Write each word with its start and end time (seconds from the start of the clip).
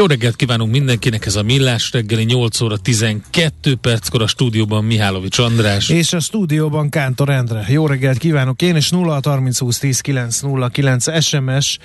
Jó 0.00 0.06
reggelt 0.06 0.36
kívánunk 0.36 0.70
mindenkinek, 0.70 1.26
ez 1.26 1.36
a 1.36 1.42
Millás 1.42 1.90
reggeli 1.92 2.24
8 2.24 2.60
óra 2.60 2.76
12 2.76 3.74
perckor 3.74 4.22
a 4.22 4.26
stúdióban 4.26 4.84
Mihálovics 4.84 5.38
András. 5.38 5.88
És 5.88 6.12
a 6.12 6.20
stúdióban 6.20 6.88
Kántor 6.88 7.28
Endre. 7.28 7.66
Jó 7.68 7.86
reggelt 7.86 8.18
kívánok 8.18 8.62
én, 8.62 8.76
és 8.76 8.90
0 8.90 9.20
30 9.24 9.58
20 9.58 9.78
10 9.78 10.00
9 10.00 10.40
0 10.40 10.68
9 10.68 11.24
SMS, 11.24 11.78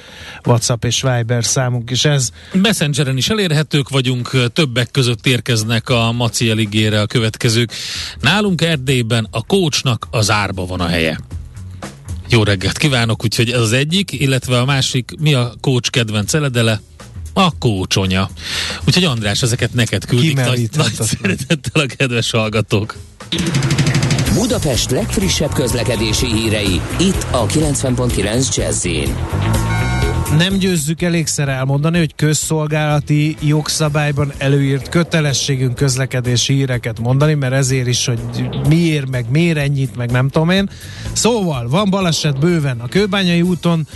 WhatsApp 0.46 0.84
és 0.86 1.02
Viber 1.02 1.46
számunk 1.46 1.92
is 1.92 2.06
ez. 2.06 2.30
Messengeren 2.54 3.18
is 3.18 3.30
elérhetők 3.30 3.90
vagyunk, 3.90 4.52
többek 4.54 4.92
között 4.92 5.28
érkeznek 5.28 5.90
a 5.90 6.12
Maci 6.12 6.50
eligére 6.50 7.02
a 7.02 7.06
következők. 7.06 7.72
Nálunk 8.20 8.62
Erdélyben 8.62 9.28
a 9.32 9.46
kócsnak 9.46 10.08
az 10.12 10.32
árba 10.32 10.66
van 10.66 10.80
a 10.80 10.88
helye. 10.88 11.20
Jó 12.30 12.44
reggelt 12.44 12.78
kívánok, 12.78 13.24
úgyhogy 13.24 13.50
ez 13.50 13.62
az 13.62 13.72
egyik, 13.72 14.12
illetve 14.12 14.60
a 14.60 14.66
másik, 14.66 15.12
mi 15.20 15.34
a 15.34 15.54
kócs 15.62 15.90
kedvenc 15.90 16.34
eledele? 16.34 16.82
A 17.38 17.58
kócsonya. 17.60 18.30
Úgyhogy 18.88 19.04
András, 19.04 19.42
ezeket 19.42 19.74
neked 19.74 20.06
küldik 20.06 20.36
nagy, 20.36 20.70
nagy 20.78 20.94
szeretettel 20.94 21.82
a 21.82 21.86
kedves 21.98 22.32
hallgatók. 22.32 22.96
Budapest 24.34 24.92
legfrissebb 24.92 25.54
közlekedési 25.54 26.26
hírei, 26.26 26.82
itt 27.00 27.26
a 27.32 27.46
90.9 27.46 28.56
jazz 28.56 28.88
nem 30.38 30.58
győzzük 30.58 31.02
elégszer 31.02 31.50
elmondani, 31.50 31.98
hogy 31.98 32.16
közszolgálati 32.16 33.36
jogszabályban 33.42 34.34
előírt 34.38 34.90
kötelességünk 34.90 35.76
közlekedési 35.76 36.54
híreket 36.54 37.00
mondani, 37.00 37.34
mert 37.34 37.54
ezért 37.54 37.88
is, 37.88 38.06
hogy 38.06 38.20
miért, 38.68 39.10
meg 39.10 39.26
miért 39.30 39.58
ennyit, 39.58 39.96
meg 39.96 40.12
nem 40.12 40.30
tudom 40.30 40.50
én. 40.50 40.70
Szóval, 41.14 41.68
van 41.68 41.90
baleset 41.90 42.40
bőven 42.40 42.80
a 42.80 42.88
Kőbányai 42.88 43.42
úton, 43.42 43.88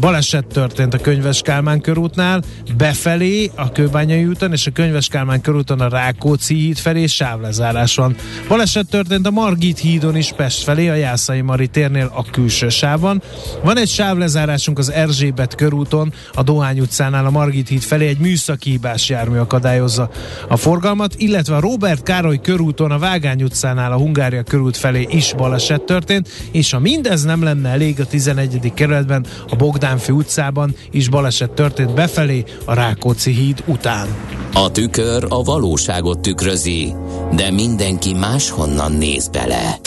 Baleset 0.00 0.46
történt 0.46 0.94
a 0.94 0.98
Könyves 0.98 1.42
Kálmán 1.42 1.80
körútnál, 1.80 2.42
befelé 2.76 3.50
a 3.54 3.72
Kőbányai 3.72 4.24
úton, 4.24 4.52
és 4.52 4.66
a 4.66 4.70
Könyves 4.70 5.08
Kálmán 5.08 5.40
körúton 5.40 5.80
a 5.80 5.88
Rákóczi 5.88 6.54
híd 6.54 6.78
felé 6.78 7.06
sávlezárás 7.06 7.96
van. 7.96 8.16
Baleset 8.48 8.88
történt 8.88 9.26
a 9.26 9.30
Margit 9.30 9.78
hídon 9.78 10.16
is 10.16 10.32
Pest 10.36 10.62
felé, 10.62 10.88
a 10.88 10.94
Jászai 10.94 11.40
Mari 11.40 11.66
térnél 11.66 12.10
a 12.14 12.24
külső 12.30 12.68
sávban. 12.68 13.22
Van 13.62 13.78
egy 13.78 13.88
sávlezárásunk 13.88 14.78
az 14.78 14.92
Erzsébet 14.92 15.54
körúton, 15.54 16.12
a 16.32 16.42
Dohány 16.42 16.80
utcánál 16.80 17.26
a 17.26 17.30
Margit 17.30 17.68
híd 17.68 17.82
felé 17.82 18.06
egy 18.06 18.18
műszaki 18.18 18.70
hibás 18.70 19.08
jármű 19.08 19.38
akadályozza 19.38 20.10
a 20.48 20.56
forgalmat, 20.56 21.14
illetve 21.16 21.56
a 21.56 21.60
Robert 21.60 22.02
Károly 22.02 22.40
körúton, 22.40 22.90
a 22.90 22.98
Vágány 22.98 23.42
utcánál 23.42 23.92
a 23.92 23.96
Hungária 23.96 24.42
körút 24.42 24.76
felé 24.76 25.06
is 25.10 25.32
baleset 25.36 25.82
történt, 25.82 26.28
és 26.50 26.70
ha 26.70 26.78
mindez 26.78 27.24
nem 27.24 27.42
lenne 27.42 27.68
elég 27.68 28.00
a 28.00 28.06
11. 28.06 28.72
kerületben, 28.74 29.26
a 29.48 29.56
Bogdán 29.56 29.87
Bogdánfi 29.88 30.12
utcában 30.12 30.74
is 30.90 31.08
baleset 31.08 31.50
történt 31.50 31.94
befelé 31.94 32.44
a 32.64 32.74
Rákóczi 32.74 33.30
híd 33.30 33.62
után. 33.66 34.08
A 34.52 34.70
tükör 34.70 35.26
a 35.28 35.42
valóságot 35.42 36.20
tükrözi, 36.20 36.94
de 37.32 37.50
mindenki 37.50 38.14
máshonnan 38.14 38.92
néz 38.92 39.28
bele. 39.28 39.78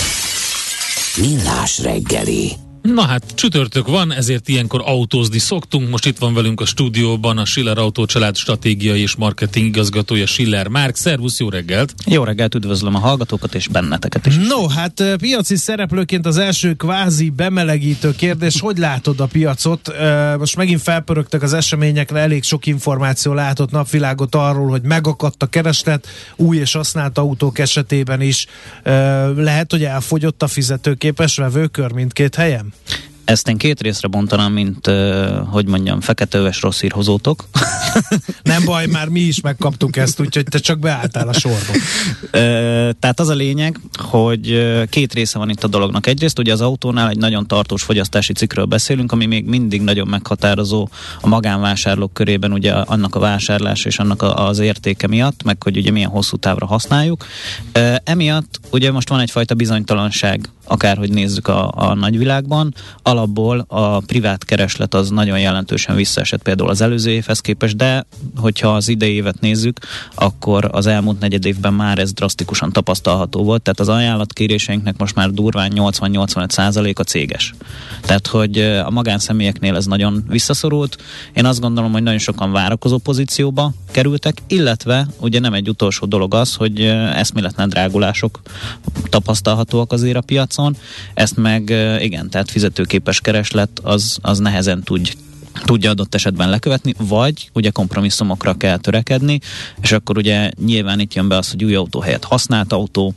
Millás 1.17 1.79
reggeli. 1.79 2.70
Na 2.81 3.01
hát 3.01 3.23
csütörtök 3.35 3.87
van, 3.87 4.13
ezért 4.13 4.47
ilyenkor 4.47 4.81
autózni 4.85 5.37
szoktunk. 5.37 5.89
Most 5.89 6.05
itt 6.05 6.17
van 6.17 6.33
velünk 6.33 6.61
a 6.61 6.65
stúdióban 6.65 7.37
a 7.37 7.45
Schiller 7.45 7.77
Autó 7.77 8.05
család 8.05 8.35
stratégiai 8.35 9.01
és 9.01 9.15
marketing 9.15 9.65
igazgatója 9.65 10.25
Schiller 10.25 10.67
Márk. 10.67 10.95
Szervusz, 10.95 11.39
jó 11.39 11.49
reggelt! 11.49 11.93
Jó 12.05 12.23
reggelt, 12.23 12.55
üdvözlöm 12.55 12.95
a 12.95 12.99
hallgatókat 12.99 13.55
és 13.55 13.67
benneteket 13.67 14.25
is. 14.25 14.35
No, 14.35 14.67
hát 14.67 15.03
piaci 15.17 15.55
szereplőként 15.55 16.25
az 16.25 16.37
első 16.37 16.73
kvázi 16.73 17.29
bemelegítő 17.29 18.15
kérdés, 18.15 18.59
hogy 18.59 18.77
látod 18.77 19.19
a 19.19 19.25
piacot? 19.25 19.93
Most 20.37 20.55
megint 20.55 20.81
felpörögtek 20.81 21.41
az 21.41 21.53
eseményekre, 21.53 22.19
elég 22.19 22.43
sok 22.43 22.65
információ 22.65 23.33
látott 23.33 23.71
napvilágot 23.71 24.35
arról, 24.35 24.69
hogy 24.69 24.81
megakadt 24.81 25.43
a 25.43 25.45
kereslet, 25.45 26.07
új 26.35 26.57
és 26.57 26.73
használt 26.73 27.17
autók 27.17 27.59
esetében 27.59 28.21
is. 28.21 28.45
Lehet, 29.35 29.71
hogy 29.71 29.83
elfogyott 29.83 30.43
a 30.43 30.47
fizetőképes 30.47 31.37
vevőkör 31.37 31.91
mindkét 31.91 32.35
helyen? 32.35 32.70
Ezt 33.31 33.47
én 33.47 33.57
két 33.57 33.81
részre 33.81 34.07
bontanám, 34.07 34.53
mint, 34.53 34.87
uh, 34.87 35.47
hogy 35.47 35.65
mondjam, 35.65 36.01
feketeöves 36.01 36.61
rossz 36.61 36.79
hírhozótok. 36.79 37.47
Nem 38.43 38.65
baj, 38.65 38.85
már 38.85 39.07
mi 39.07 39.19
is 39.19 39.41
megkaptuk 39.41 39.97
ezt, 39.97 40.19
úgyhogy 40.19 40.43
te 40.43 40.59
csak 40.59 40.79
beálltál 40.79 41.27
a 41.27 41.33
sorba. 41.33 41.71
Uh, 41.71 42.31
tehát 42.99 43.19
az 43.19 43.29
a 43.29 43.33
lényeg, 43.33 43.79
hogy 43.97 44.71
két 44.89 45.13
része 45.13 45.37
van 45.37 45.49
itt 45.49 45.63
a 45.63 45.67
dolognak. 45.67 46.07
Egyrészt 46.07 46.39
ugye 46.39 46.53
az 46.53 46.61
autónál 46.61 47.09
egy 47.09 47.17
nagyon 47.17 47.47
tartós 47.47 47.83
fogyasztási 47.83 48.33
cikről 48.33 48.65
beszélünk, 48.65 49.11
ami 49.11 49.25
még 49.25 49.45
mindig 49.45 49.81
nagyon 49.81 50.07
meghatározó 50.07 50.89
a 51.21 51.27
magánvásárlók 51.27 52.13
körében, 52.13 52.51
ugye 52.51 52.71
annak 52.73 53.15
a 53.15 53.19
vásárlás 53.19 53.85
és 53.85 53.99
annak 53.99 54.21
a, 54.21 54.47
az 54.47 54.59
értéke 54.59 55.07
miatt, 55.07 55.43
meg 55.43 55.63
hogy 55.63 55.77
ugye 55.77 55.91
milyen 55.91 56.09
hosszú 56.09 56.37
távra 56.37 56.65
használjuk. 56.65 57.25
Uh, 57.75 57.95
emiatt 58.03 58.59
ugye 58.71 58.91
most 58.91 59.09
van 59.09 59.19
egyfajta 59.19 59.53
bizonytalanság 59.53 60.49
akárhogy 60.71 61.09
nézzük 61.09 61.47
a, 61.47 61.71
a 61.75 61.93
nagyvilágban, 61.93 62.73
alapból 63.03 63.65
a 63.67 63.99
privát 63.99 64.45
kereslet 64.45 64.93
az 64.93 65.09
nagyon 65.09 65.39
jelentősen 65.39 65.95
visszaesett 65.95 66.41
például 66.41 66.69
az 66.69 66.81
előző 66.81 67.11
évhez 67.11 67.39
képest, 67.39 67.75
de 67.75 68.05
hogyha 68.35 68.75
az 68.75 68.87
idei 68.87 69.13
évet 69.13 69.39
nézzük, 69.39 69.79
akkor 70.15 70.69
az 70.71 70.85
elmúlt 70.85 71.19
negyed 71.19 71.45
évben 71.45 71.73
már 71.73 71.99
ez 71.99 72.13
drasztikusan 72.13 72.71
tapasztalható 72.71 73.43
volt, 73.43 73.61
tehát 73.61 73.79
az 73.79 73.89
ajánlatkéréseinknek 73.89 74.97
most 74.97 75.15
már 75.15 75.29
durván 75.29 75.71
80-85 75.75 76.49
százalék 76.49 76.99
a 76.99 77.03
céges. 77.03 77.53
Tehát, 78.01 78.27
hogy 78.27 78.59
a 78.59 78.89
magánszemélyeknél 78.89 79.75
ez 79.75 79.85
nagyon 79.85 80.23
visszaszorult. 80.27 80.97
Én 81.33 81.45
azt 81.45 81.59
gondolom, 81.59 81.91
hogy 81.91 82.03
nagyon 82.03 82.19
sokan 82.19 82.51
várakozó 82.51 82.97
pozícióba 82.97 83.71
kerültek, 83.91 84.37
illetve 84.47 85.07
ugye 85.19 85.39
nem 85.39 85.53
egy 85.53 85.69
utolsó 85.69 86.05
dolog 86.05 86.33
az, 86.33 86.55
hogy 86.55 86.81
eszméletlen 87.15 87.69
drágulások 87.69 88.41
tapasztalhatóak 89.09 89.91
azért 89.91 90.17
a 90.17 90.21
piacon, 90.21 90.60
piacon, 90.61 90.77
ezt 91.13 91.37
meg 91.37 91.69
igen, 91.99 92.29
tehát 92.29 92.51
fizetőképes 92.51 93.21
kereslet 93.21 93.69
az, 93.83 94.17
az 94.21 94.39
nehezen 94.39 94.83
tud 94.83 95.11
tudja 95.65 95.89
adott 95.89 96.15
esetben 96.15 96.49
lekövetni, 96.49 96.93
vagy 96.97 97.49
ugye 97.53 97.69
kompromisszumokra 97.69 98.53
kell 98.53 98.77
törekedni, 98.77 99.39
és 99.81 99.91
akkor 99.91 100.17
ugye 100.17 100.51
nyilván 100.65 100.99
itt 100.99 101.13
jön 101.13 101.27
be 101.27 101.37
az, 101.37 101.51
hogy 101.51 101.63
új 101.63 101.75
autó 101.75 101.99
helyett 101.99 102.23
használt 102.23 102.73
autó, 102.73 103.13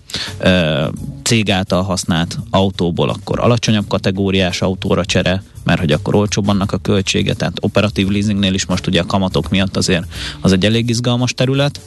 cég 1.23 1.51
által 1.51 1.83
használt 1.83 2.39
autóból 2.51 3.09
akkor 3.09 3.41
alacsonyabb 3.41 3.89
kategóriás 3.89 4.63
autóra 4.63 5.05
csere, 5.05 5.43
mert 5.65 5.81
hogy 5.81 5.93
akkor 5.93 6.15
olcsóbb 6.15 6.49
annak 6.49 6.73
a 6.73 6.79
költsége, 6.79 7.35
tehát 7.35 7.57
operatív 7.61 8.09
leasingnél 8.09 8.55
is 8.55 8.67
most 8.67 8.87
ugye 8.87 9.01
a 9.01 9.07
kamatok 9.07 9.51
miatt 9.51 9.77
azért 9.77 10.05
az 10.41 10.53
egy 10.53 10.65
elég 10.65 10.89
izgalmas 10.89 11.35
terület, 11.35 11.81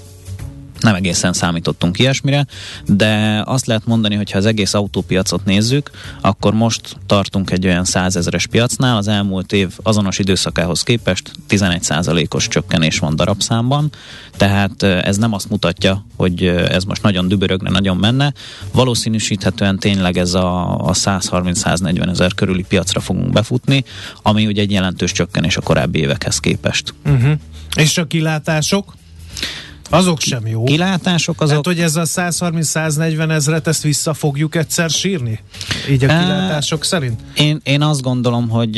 nem 0.79 0.95
egészen 0.95 1.33
számítottunk 1.33 1.99
ilyesmire, 1.99 2.45
de 2.85 3.41
azt 3.45 3.65
lehet 3.65 3.85
mondani, 3.85 4.15
hogy 4.15 4.31
ha 4.31 4.37
az 4.37 4.45
egész 4.45 4.73
autópiacot 4.73 5.45
nézzük, 5.45 5.91
akkor 6.21 6.53
most 6.53 6.97
tartunk 7.05 7.51
egy 7.51 7.65
olyan 7.65 7.85
százezeres 7.85 8.47
piacnál, 8.47 8.97
az 8.97 9.07
elmúlt 9.07 9.53
év 9.53 9.69
azonos 9.83 10.19
időszakához 10.19 10.83
képest 10.83 11.31
11%-os 11.49 12.47
csökkenés 12.47 12.99
van 12.99 13.15
darabszámban, 13.15 13.91
tehát 14.37 14.83
ez 14.83 15.17
nem 15.17 15.33
azt 15.33 15.49
mutatja, 15.49 16.05
hogy 16.15 16.45
ez 16.47 16.83
most 16.83 17.01
nagyon 17.01 17.27
dübörögne, 17.27 17.69
nagyon 17.69 17.97
menne. 17.97 18.33
Valószínűsíthetően 18.71 19.79
tényleg 19.79 20.17
ez 20.17 20.33
a, 20.33 20.75
a 20.75 20.91
130-140 20.93 22.09
ezer 22.09 22.33
körüli 22.33 22.65
piacra 22.67 22.99
fogunk 22.99 23.31
befutni, 23.31 23.83
ami 24.21 24.45
ugye 24.45 24.61
egy 24.61 24.71
jelentős 24.71 25.11
csökkenés 25.11 25.57
a 25.57 25.61
korábbi 25.61 25.99
évekhez 25.99 26.39
képest. 26.39 26.93
Uh-huh. 27.05 27.31
És 27.75 27.97
a 27.97 28.05
kilátások? 28.05 28.93
Azok 29.89 30.19
sem 30.19 30.47
jó. 30.47 30.63
Kilátások 30.63 31.41
azok... 31.41 31.55
Hát, 31.55 31.65
hogy 31.65 31.79
ez 31.79 31.95
a 31.95 32.03
130-140 32.03 33.31
ezret, 33.31 33.67
ezt 33.67 33.83
vissza 33.83 34.13
fogjuk 34.13 34.55
egyszer 34.55 34.89
sírni? 34.89 35.39
Így 35.89 36.03
a 36.03 36.07
kilátások 36.07 36.79
uh, 36.79 36.85
szerint? 36.85 37.19
Én, 37.35 37.59
én 37.63 37.81
azt 37.81 38.01
gondolom, 38.01 38.49
hogy 38.49 38.77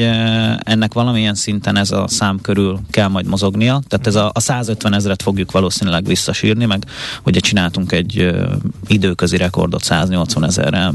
ennek 0.59 0.93
valamilyen 0.93 1.35
szinten 1.35 1.77
ez 1.77 1.91
a 1.91 2.07
szám 2.07 2.41
körül 2.41 2.79
kell 2.89 3.07
majd 3.07 3.25
mozognia. 3.25 3.81
Tehát 3.87 4.07
ez 4.07 4.15
a, 4.15 4.31
a 4.33 4.39
150 4.39 4.93
ezret 4.93 5.21
fogjuk 5.21 5.51
valószínűleg 5.51 6.05
visszasírni, 6.05 6.65
meg 6.65 6.83
ugye 7.23 7.39
csináltunk 7.39 7.91
egy 7.91 8.29
időközi 8.87 9.37
rekordot 9.37 9.83
180 9.83 10.45
ezerrel 10.45 10.93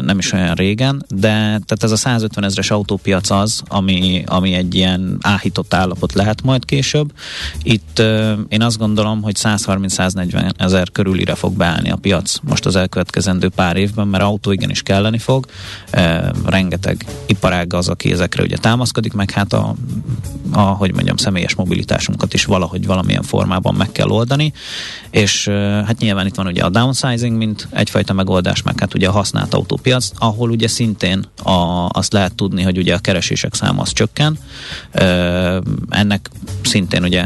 nem 0.00 0.18
is 0.18 0.32
olyan 0.32 0.54
régen, 0.54 1.04
de 1.08 1.28
tehát 1.30 1.82
ez 1.82 1.90
a 1.90 1.96
150 1.96 2.44
ezres 2.44 2.70
autópiac 2.70 3.30
az, 3.30 3.62
ami, 3.68 4.24
ami 4.26 4.54
egy 4.54 4.74
ilyen 4.74 5.18
áhított 5.20 5.74
állapot 5.74 6.12
lehet 6.12 6.42
majd 6.42 6.64
később. 6.64 7.12
Itt 7.62 8.02
én 8.48 8.62
azt 8.62 8.78
gondolom, 8.78 9.05
gondolom, 9.06 9.22
hogy 9.22 9.36
130-140 9.38 10.50
ezer 10.56 10.90
körülire 10.92 11.34
fog 11.34 11.56
beállni 11.56 11.90
a 11.90 11.96
piac 11.96 12.36
most 12.42 12.66
az 12.66 12.76
elkövetkezendő 12.76 13.48
pár 13.48 13.76
évben, 13.76 14.08
mert 14.08 14.24
autó 14.24 14.52
igenis 14.52 14.82
kelleni 14.82 15.18
fog. 15.18 15.46
E, 15.90 16.32
rengeteg 16.46 17.06
iparág 17.26 17.74
az, 17.74 17.88
aki 17.88 18.12
ezekre 18.12 18.42
ugye 18.42 18.56
támaszkodik, 18.56 19.12
meg 19.12 19.30
hát 19.30 19.52
a, 19.52 19.74
a, 20.52 20.60
hogy 20.60 20.94
mondjam, 20.94 21.16
személyes 21.16 21.54
mobilitásunkat 21.54 22.34
is 22.34 22.44
valahogy 22.44 22.86
valamilyen 22.86 23.22
formában 23.22 23.74
meg 23.74 23.92
kell 23.92 24.08
oldani, 24.08 24.52
és 25.10 25.46
e, 25.46 25.52
hát 25.86 25.98
nyilván 25.98 26.26
itt 26.26 26.34
van 26.34 26.46
ugye 26.46 26.62
a 26.62 26.68
downsizing, 26.68 27.36
mint 27.36 27.68
egyfajta 27.70 28.12
megoldás, 28.12 28.62
meg 28.62 28.80
hát 28.80 28.94
ugye 28.94 29.08
a 29.08 29.12
használt 29.12 29.54
autópiac, 29.54 30.10
ahol 30.18 30.50
ugye 30.50 30.68
szintén 30.68 31.24
a, 31.42 31.88
azt 31.88 32.12
lehet 32.12 32.34
tudni, 32.34 32.62
hogy 32.62 32.78
ugye 32.78 32.94
a 32.94 32.98
keresések 32.98 33.54
száma 33.54 33.82
az 33.82 33.92
csökken. 33.92 34.38
E, 34.90 35.04
ennek 35.88 36.30
szintén 36.62 37.02
ugye 37.02 37.24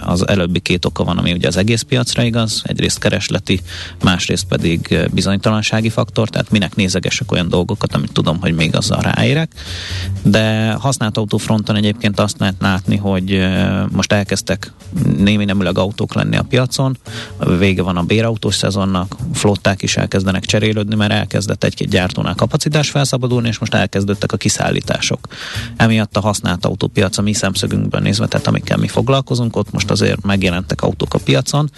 az 0.00 0.28
előbbi 0.28 0.60
két 0.60 0.84
oka 0.84 1.04
van, 1.04 1.18
ami 1.22 1.32
ugye 1.32 1.48
az 1.48 1.56
egész 1.56 1.82
piacra 1.82 2.22
igaz, 2.22 2.62
egyrészt 2.64 2.98
keresleti, 2.98 3.60
másrészt 4.02 4.44
pedig 4.44 5.08
bizonytalansági 5.12 5.88
faktor, 5.88 6.28
tehát 6.28 6.50
minek 6.50 6.74
nézegesek 6.74 7.32
olyan 7.32 7.48
dolgokat, 7.48 7.94
amit 7.94 8.12
tudom, 8.12 8.40
hogy 8.40 8.54
még 8.54 8.76
azzal 8.76 9.00
ráérek. 9.00 9.52
De 10.22 10.72
használt 10.72 11.16
autófronton 11.16 11.76
egyébként 11.76 12.20
azt 12.20 12.38
lehet 12.38 12.56
látni, 12.58 12.96
hogy 12.96 13.46
most 13.90 14.12
elkezdtek 14.12 14.72
némi 15.16 15.44
nemüleg 15.44 15.78
autók 15.78 16.14
lenni 16.14 16.36
a 16.36 16.42
piacon, 16.42 16.98
vége 17.58 17.82
van 17.82 17.96
a 17.96 18.02
bérautós 18.02 18.54
szezonnak, 18.54 19.16
flották 19.34 19.82
is 19.82 19.96
elkezdenek 19.96 20.44
cserélődni, 20.44 20.94
mert 20.94 21.12
elkezdett 21.12 21.64
egy-két 21.64 21.88
gyártónál 21.88 22.34
kapacitás 22.34 22.90
felszabadulni, 22.90 23.48
és 23.48 23.58
most 23.58 23.74
elkezdődtek 23.74 24.32
a 24.32 24.36
kiszállítások. 24.36 25.28
Emiatt 25.76 26.16
a 26.16 26.20
használt 26.20 26.64
autópiac 26.64 27.18
a 27.18 27.22
mi 27.22 27.32
szemszögünkben 27.32 28.02
nézve, 28.02 28.26
tehát 28.26 28.46
amikkel 28.46 28.76
mi 28.76 28.88
foglalkozunk, 28.88 29.56
ott 29.56 29.72
most 29.72 29.90
azért 29.90 30.22
megjelentek 30.22 30.82
autók 30.82 31.11
a 31.14 31.18
piacon, 31.18 31.70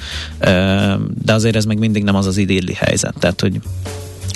de 1.24 1.32
azért 1.32 1.56
ez 1.56 1.64
még 1.64 1.78
mindig 1.78 2.04
nem 2.04 2.14
az 2.14 2.26
az 2.26 2.36
idilli 2.36 2.74
helyzet. 2.74 3.14
Tehát, 3.18 3.40
hogy 3.40 3.60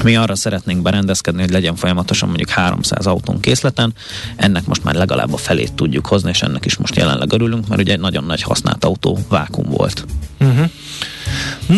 mi 0.04 0.16
arra 0.16 0.34
szeretnénk 0.34 0.82
berendezkedni, 0.82 1.40
hogy 1.40 1.50
legyen 1.50 1.76
folyamatosan 1.76 2.28
mondjuk 2.28 2.48
300 2.50 3.06
autón 3.06 3.40
készleten, 3.40 3.94
ennek 4.36 4.66
most 4.66 4.84
már 4.84 4.94
legalább 4.94 5.32
a 5.32 5.36
felét 5.36 5.72
tudjuk 5.72 6.06
hozni, 6.06 6.30
és 6.30 6.42
ennek 6.42 6.64
is 6.64 6.76
most 6.76 6.96
jelenleg 6.96 7.32
örülünk, 7.32 7.68
mert 7.68 7.80
ugye 7.80 7.92
egy 7.92 8.00
nagyon 8.00 8.24
nagy 8.24 8.42
használt 8.42 8.84
autó 8.84 9.18
vákum 9.28 9.64
volt. 9.70 10.04
Uh-huh. 10.40 10.70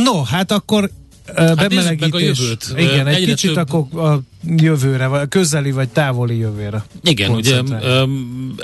No, 0.05 0.23
hát 0.23 0.53
akkor 0.53 0.91
Hát 1.37 1.57
bemelegítés. 1.57 1.99
meg 2.01 2.15
a 2.15 2.19
jövőt. 2.19 2.75
Igen, 2.77 3.07
egy 3.07 3.15
Egyre 3.15 3.31
kicsit 3.31 3.53
több- 3.55 3.73
akkor 3.73 4.01
a 4.11 4.21
jövőre, 4.57 5.07
vagy 5.07 5.21
a 5.21 5.27
közeli 5.27 5.71
vagy 5.71 5.89
távoli 5.89 6.37
jövőre. 6.39 6.85
Igen, 7.03 7.31
ugye 7.31 7.61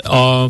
a 0.03 0.49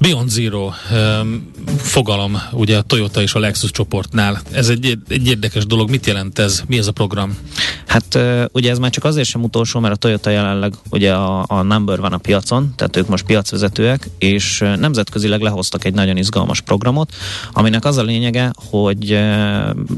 Beyond 0.00 0.28
Zero 0.28 0.72
öm, 0.92 1.50
fogalom, 1.76 2.38
ugye 2.52 2.76
a 2.76 2.82
Toyota 2.82 3.22
és 3.22 3.34
a 3.34 3.38
Lexus 3.38 3.70
csoportnál. 3.70 4.40
Ez 4.52 4.68
egy, 4.68 4.98
egy 5.08 5.26
érdekes 5.26 5.66
dolog. 5.66 5.90
Mit 5.90 6.06
jelent 6.06 6.38
ez? 6.38 6.62
Mi 6.66 6.78
ez 6.78 6.86
a 6.86 6.92
program? 6.92 7.38
Hát 7.86 8.18
ugye 8.52 8.70
ez 8.70 8.78
már 8.78 8.90
csak 8.90 9.04
azért 9.04 9.28
sem 9.28 9.42
utolsó, 9.42 9.80
mert 9.80 9.94
a 9.94 9.96
Toyota 9.96 10.30
jelenleg 10.30 10.74
ugye 10.90 11.14
a, 11.14 11.44
a 11.48 11.62
number 11.62 12.00
van 12.00 12.12
a 12.12 12.18
piacon, 12.18 12.72
tehát 12.76 12.96
ők 12.96 13.08
most 13.08 13.24
piacvezetőek, 13.24 14.08
és 14.18 14.58
nemzetközileg 14.58 15.40
lehoztak 15.40 15.84
egy 15.84 15.94
nagyon 15.94 16.16
izgalmas 16.16 16.60
programot, 16.60 17.14
aminek 17.52 17.84
az 17.84 17.96
a 17.96 18.02
lényege, 18.02 18.52
hogy 18.54 19.18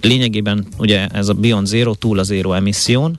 lényegében 0.00 0.66
ugye 0.76 1.06
ez 1.06 1.28
a 1.28 1.32
Beyond 1.32 1.66
Zero 1.66 1.94
túl 1.94 2.18
a 2.18 2.22
zero 2.22 2.52
emisszión, 2.52 3.18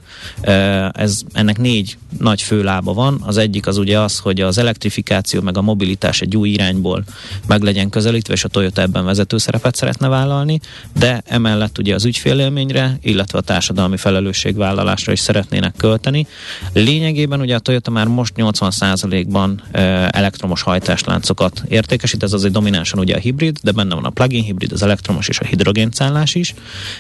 ez, 0.92 1.22
ennek 1.33 1.57
négy 1.57 1.98
nagy 2.19 2.42
főlába 2.42 2.94
van. 2.94 3.22
Az 3.25 3.38
egyik 3.38 3.68
az 3.68 3.78
ugye 3.78 4.00
az, 4.00 4.19
hogy 4.19 4.42
az 4.42 4.57
elektrifikáció 4.57 5.42
meg 5.42 5.57
a 5.57 5.62
mobilitás 5.62 6.22
egy 6.22 6.38
új 6.38 6.50
irányból 6.71 7.03
meg 7.47 7.62
legyen 7.62 7.89
közelítve, 7.89 8.33
és 8.33 8.44
a 8.44 8.47
Toyota 8.47 8.81
ebben 8.81 9.06
vezető 9.06 9.38
szerepet 9.38 9.75
szeretne 9.75 10.07
vállalni, 10.07 10.59
de 11.00 11.21
emellett 11.25 11.77
ugye 11.77 11.94
az 11.94 12.06
ügyfélélményre, 12.06 12.97
illetve 13.01 13.38
a 13.38 13.41
társadalmi 13.41 13.97
felelősségvállalásra 13.97 15.12
is 15.12 15.19
szeretnének 15.19 15.73
költeni. 15.77 16.27
Lényegében 16.73 17.39
ugye 17.39 17.56
a 17.56 17.59
Toyota 17.59 17.91
már 17.91 18.07
most 18.07 18.33
80%-ban 18.38 19.62
ö, 19.71 19.79
elektromos 20.09 20.62
hajtásláncokat 20.62 21.63
értékesít, 21.68 22.23
ez 22.23 22.33
azért 22.33 22.53
dominánsan 22.53 23.00
ugye 23.00 23.15
a 23.15 23.19
hibrid, 23.19 23.57
de 23.63 23.71
benne 23.71 23.95
van 23.95 24.06
a 24.06 24.09
plug-in 24.09 24.44
hibrid, 24.44 24.71
az 24.71 24.83
elektromos 24.83 25.27
és 25.27 25.39
a 25.39 25.45
hidrogénszállás 25.45 26.35
is. 26.35 26.53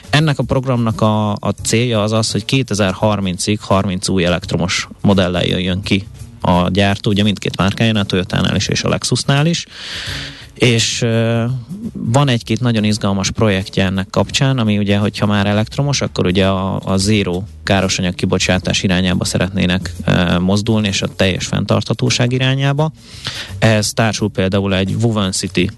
Ennek 0.09 0.39
a 0.39 0.43
programnak 0.43 1.01
a, 1.01 1.31
a 1.31 1.49
célja 1.63 2.03
az 2.03 2.11
az, 2.11 2.31
hogy 2.31 2.43
2030-ig 2.47 3.57
30 3.59 4.07
új 4.07 4.25
elektromos 4.25 4.87
modellel 5.01 5.45
jöjjön 5.45 5.81
ki 5.81 6.05
a 6.41 6.69
gyártó, 6.69 7.09
ugye 7.09 7.23
mindkét 7.23 7.57
márkájánál, 7.57 8.03
a 8.03 8.05
Toyota-nál 8.05 8.55
is 8.55 8.67
és 8.67 8.83
a 8.83 8.89
Lexusnál 8.89 9.45
is 9.45 9.65
és 10.61 11.05
van 11.93 12.29
egy-két 12.29 12.59
nagyon 12.59 12.83
izgalmas 12.83 13.31
projektje 13.31 13.85
ennek 13.85 14.07
kapcsán, 14.09 14.57
ami 14.57 14.77
ugye, 14.77 14.97
hogyha 14.97 15.25
már 15.25 15.45
elektromos, 15.45 16.01
akkor 16.01 16.25
ugye 16.25 16.47
a, 16.47 16.81
a 16.83 16.97
zero 16.97 17.43
károsanyag 17.63 18.15
kibocsátás 18.15 18.83
irányába 18.83 19.25
szeretnének 19.25 19.93
uh, 20.07 20.39
mozdulni, 20.39 20.87
és 20.87 21.01
a 21.01 21.07
teljes 21.07 21.45
fenntarthatóság 21.45 22.31
irányába. 22.31 22.91
Ehhez 23.59 23.93
társul 23.93 24.29
például 24.29 24.75
egy 24.75 24.95
Woven 25.01 25.31
City 25.31 25.69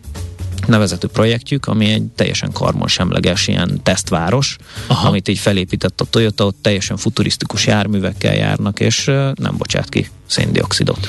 nevezetű 0.68 1.08
projektjük, 1.08 1.66
ami 1.66 1.90
egy 1.90 2.04
teljesen 2.16 2.52
karbonsemleges 2.52 3.48
ilyen 3.48 3.80
tesztváros, 3.84 4.56
Aha. 4.88 5.08
Amit 5.08 5.28
így 5.28 5.40
felépített 5.40 6.02
a 6.02 6.06
Toyota, 6.06 6.46
ott 6.46 6.58
teljesen 6.62 6.98
futurisztikus 6.98 7.66
járművekkel 7.66 8.36
járnak, 8.36 8.80
és 8.80 9.06
nem 9.36 9.58
bocsát 9.58 9.90
ki 9.90 10.10
széndiokszidot. 10.26 11.08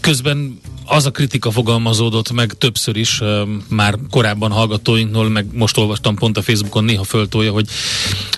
Közben 0.00 0.60
az 0.90 1.06
a 1.06 1.10
kritika 1.10 1.50
fogalmazódott 1.50 2.32
meg 2.32 2.52
többször 2.52 2.96
is, 2.96 3.20
már 3.68 3.94
korábban 4.10 4.50
hallgatóinknól, 4.50 5.28
meg 5.28 5.46
most 5.52 5.76
olvastam 5.76 6.14
pont 6.14 6.36
a 6.36 6.42
Facebookon, 6.42 6.84
néha 6.84 7.04
föltolja, 7.04 7.52
hogy 7.52 7.66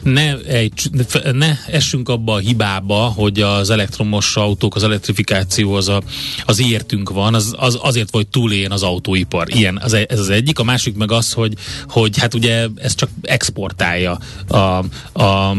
ne, 0.02 0.38
ejts, 0.38 0.84
ne 1.32 1.56
essünk 1.66 2.08
abba 2.08 2.32
a 2.32 2.38
hibába, 2.38 2.96
hogy 2.96 3.40
az 3.40 3.70
elektromos 3.70 4.36
autók, 4.36 4.74
az 4.74 4.82
elektrifikáció 4.82 5.72
az, 5.72 5.88
a, 5.88 6.02
az 6.44 6.60
értünk 6.60 7.10
van, 7.10 7.34
az, 7.34 7.54
az 7.58 7.78
azért 7.82 8.10
vagy 8.10 8.26
túléljen 8.26 8.70
az 8.70 8.82
autóipar. 8.82 9.54
Ilyen, 9.54 9.78
az, 9.82 9.91
ez 9.92 10.18
az 10.18 10.30
egyik. 10.30 10.58
A 10.58 10.62
másik 10.62 10.96
meg 10.96 11.12
az, 11.12 11.32
hogy, 11.32 11.54
hogy 11.88 12.18
hát 12.18 12.34
ugye 12.34 12.66
ez 12.76 12.94
csak 12.94 13.08
exportálja 13.22 14.18
a, 14.48 14.84
a 15.22 15.54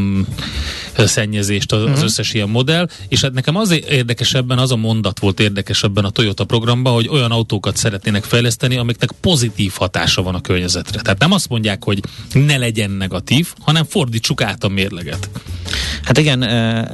szennyezést 0.95 1.71
az, 1.71 1.83
az 1.83 2.03
összes 2.03 2.33
ilyen 2.33 2.49
modell, 2.49 2.89
és 3.07 3.21
hát 3.21 3.33
nekem 3.33 3.55
az 3.55 3.71
érdekesebben, 3.87 4.57
az 4.57 4.71
a 4.71 4.75
mondat 4.75 5.19
volt 5.19 5.39
érdekesebben 5.39 6.05
a 6.05 6.09
Toyota 6.09 6.43
programban, 6.43 6.93
hogy 6.93 7.07
olyan 7.07 7.31
autókat 7.31 7.77
szeretnének 7.77 8.23
fejleszteni, 8.23 8.77
amiknek 8.77 9.11
pozitív 9.21 9.71
hatása 9.75 10.21
van 10.21 10.35
a 10.35 10.41
környezetre. 10.41 11.01
Tehát 11.01 11.19
nem 11.19 11.31
azt 11.31 11.49
mondják, 11.49 11.83
hogy 11.83 11.99
ne 12.33 12.57
legyen 12.57 12.91
negatív, 12.91 13.53
hanem 13.59 13.85
fordítsuk 13.85 14.41
át 14.41 14.63
a 14.63 14.67
mérleget. 14.67 15.29
Hát 16.03 16.17
igen, 16.17 16.43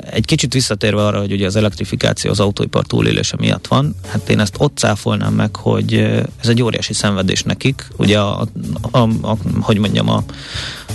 egy 0.04 0.26
kicsit 0.26 0.54
visszatérve 0.54 1.06
arra, 1.06 1.20
hogy 1.20 1.32
ugye 1.32 1.46
az 1.46 1.56
elektrifikáció 1.56 2.32
az 2.32 2.40
autóipar 2.40 2.86
túlélése 2.86 3.36
miatt 3.40 3.68
van, 3.68 3.96
hát 4.08 4.30
én 4.30 4.40
ezt 4.40 4.56
ott 4.58 4.78
cáfolnám 4.78 5.34
meg, 5.34 5.56
hogy 5.56 5.94
ez 6.42 6.48
egy 6.48 6.62
óriási 6.62 6.94
szenvedés 6.94 7.29
nekik, 7.44 7.88
ugye 7.98 8.20
a, 8.20 8.48
a, 8.92 8.98
a, 9.22 9.38
hogy 9.60 9.78
mondjam, 9.78 10.10
a, 10.10 10.24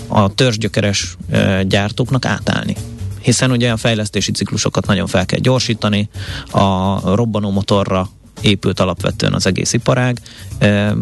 a 0.08 0.34
törzsgyökeres 0.34 1.16
gyártóknak 1.62 2.24
átállni. 2.24 2.76
Hiszen 3.20 3.50
ugye 3.50 3.70
a 3.72 3.76
fejlesztési 3.76 4.32
ciklusokat 4.32 4.86
nagyon 4.86 5.06
fel 5.06 5.26
kell 5.26 5.38
gyorsítani, 5.38 6.08
a 6.50 7.14
robbanó 7.14 7.50
motorra 7.50 8.08
épült 8.40 8.80
alapvetően 8.80 9.32
az 9.32 9.46
egész 9.46 9.72
iparág, 9.72 10.20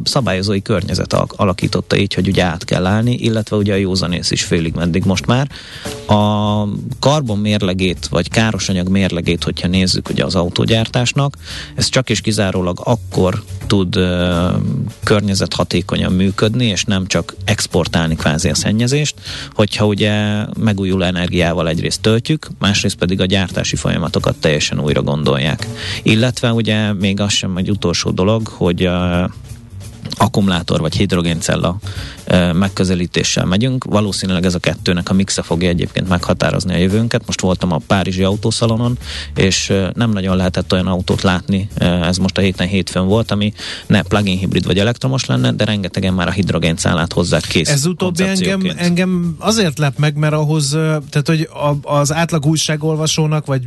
szabályozói 0.04 0.62
környezet 0.62 1.12
al- 1.12 1.32
alakította 1.36 1.96
így, 1.96 2.14
hogy 2.14 2.28
ugye 2.28 2.42
át 2.42 2.64
kell 2.64 2.86
állni, 2.86 3.14
illetve 3.14 3.56
ugye 3.56 3.72
a 3.72 3.76
józanész 3.76 4.30
is 4.30 4.42
félig 4.42 4.74
meddig 4.74 5.04
most 5.04 5.26
már. 5.26 5.50
A 6.06 6.64
karbon 6.98 7.38
mérlegét, 7.38 8.06
vagy 8.06 8.28
károsanyag 8.28 8.88
mérlegét, 8.88 9.44
hogyha 9.44 9.68
nézzük 9.68 10.08
ugye 10.08 10.24
az 10.24 10.34
autógyártásnak, 10.34 11.36
ez 11.74 11.88
csak 11.88 12.10
és 12.10 12.20
kizárólag 12.20 12.80
akkor 12.84 13.42
tud 13.66 13.98
környezethatékonyan 15.04 16.12
működni, 16.12 16.66
és 16.66 16.84
nem 16.84 17.06
csak 17.06 17.34
exportálni 17.44 18.16
kvázi 18.16 18.48
a 18.48 18.54
szennyezést, 18.54 19.14
hogyha 19.54 19.86
ugye 19.86 20.44
megújuló 20.58 21.02
energiával 21.02 21.68
egyrészt 21.68 22.00
töltjük, 22.00 22.48
másrészt 22.58 22.96
pedig 22.96 23.20
a 23.20 23.24
gyártási 23.24 23.76
folyamatokat 23.76 24.36
teljesen 24.36 24.80
újra 24.80 25.02
gondolják. 25.02 25.66
Illetve 26.02 26.52
ugye 26.52 26.92
még 26.92 27.20
az 27.32 27.38
sem 27.38 27.56
egy 27.56 27.70
utolsó 27.70 28.10
dolog, 28.10 28.48
hogy 28.48 28.86
uh, 28.86 29.30
akkumulátor 30.16 30.80
vagy 30.80 30.96
hidrogéncella 30.96 31.76
megközelítéssel 32.52 33.44
megyünk. 33.44 33.84
Valószínűleg 33.84 34.44
ez 34.44 34.54
a 34.54 34.58
kettőnek 34.58 35.10
a 35.10 35.12
mixe 35.12 35.42
fogja 35.42 35.68
egyébként 35.68 36.08
meghatározni 36.08 36.74
a 36.74 36.76
jövőnket. 36.76 37.22
Most 37.26 37.40
voltam 37.40 37.72
a 37.72 37.80
Párizsi 37.86 38.22
autószalonon, 38.22 38.98
és 39.34 39.72
nem 39.94 40.10
nagyon 40.10 40.36
lehetett 40.36 40.72
olyan 40.72 40.86
autót 40.86 41.22
látni, 41.22 41.68
ez 41.78 42.16
most 42.16 42.38
a 42.38 42.40
héten 42.40 42.66
hétfőn 42.66 43.06
volt, 43.06 43.30
ami 43.30 43.52
ne 43.86 44.02
plug-in 44.02 44.38
hibrid 44.38 44.66
vagy 44.66 44.78
elektromos 44.78 45.26
lenne, 45.26 45.52
de 45.52 45.64
rengetegen 45.64 46.14
már 46.14 46.28
a 46.28 46.30
hidrogéncellát 46.30 47.12
hozzák 47.12 47.42
kész 47.42 47.68
Ez 47.68 47.86
utóbbi 47.86 48.22
engem, 48.22 48.60
engem 48.76 49.36
azért 49.38 49.78
lep 49.78 49.98
meg, 49.98 50.16
mert 50.16 50.32
ahhoz, 50.32 50.68
tehát 51.10 51.22
hogy 51.26 51.48
a, 51.52 51.94
az 51.96 52.12
átlag 52.12 52.46
újságolvasónak, 52.46 53.46
vagy 53.46 53.62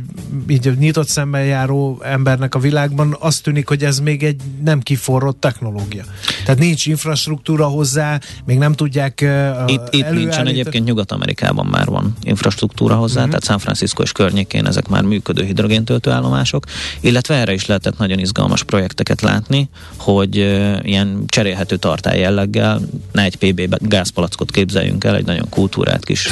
így 0.48 0.78
nyitott 0.78 1.08
szemmel 1.08 1.44
járó 1.44 2.00
embernek 2.04 2.54
a 2.54 2.58
világban 2.58 3.16
azt 3.20 3.42
tűnik, 3.42 3.68
hogy 3.68 3.84
ez 3.84 3.98
még 3.98 4.22
egy 4.22 4.40
nem 4.64 4.80
kiforrott 4.80 5.40
technológia. 5.40 6.04
Tehát 6.44 6.60
nincs 6.60 6.86
infrastruktúra 6.86 7.66
hozzá, 7.66 8.20
még 8.44 8.55
még 8.56 8.64
nem 8.64 8.76
tudják 8.76 9.20
uh, 9.22 9.72
Itt, 9.72 9.86
itt 9.90 10.10
nincsen, 10.10 10.46
egyébként 10.46 10.84
Nyugat-Amerikában 10.84 11.66
már 11.66 11.86
van 11.86 12.16
infrastruktúra 12.22 12.94
hozzá, 12.94 13.14
uh-huh. 13.14 13.28
tehát 13.28 13.44
San 13.44 13.58
Francisco 13.58 14.02
és 14.02 14.12
környékén 14.12 14.66
ezek 14.66 14.88
már 14.88 15.02
működő 15.02 15.44
hidrogéntöltőállomások, 15.44 16.64
illetve 17.00 17.34
erre 17.34 17.52
is 17.52 17.66
lehetett 17.66 17.98
nagyon 17.98 18.18
izgalmas 18.18 18.62
projekteket 18.62 19.20
látni, 19.20 19.68
hogy 19.96 20.38
uh, 20.38 20.76
ilyen 20.82 21.24
cserélhető 21.26 21.76
tartály 21.76 22.18
jelleggel, 22.18 22.80
ne 23.12 23.22
egy 23.22 23.36
PB 23.36 23.76
gázpalackot 23.80 24.50
képzeljünk 24.50 25.04
el, 25.04 25.16
egy 25.16 25.26
nagyon 25.26 25.48
kultúrát 25.48 26.04
kis 26.04 26.28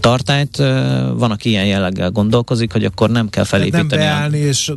tartályt, 0.00 0.58
uh, 0.58 0.66
van, 1.16 1.30
aki 1.30 1.48
ilyen 1.48 1.66
jelleggel 1.66 2.10
gondolkozik, 2.10 2.72
hogy 2.72 2.84
akkor 2.84 3.10
nem 3.10 3.28
kell 3.28 3.44
felépíteni. 3.44 3.88
Tehát 3.88 4.04
nem 4.04 4.14
beállni 4.14 4.42
a... 4.44 4.46
és 4.46 4.72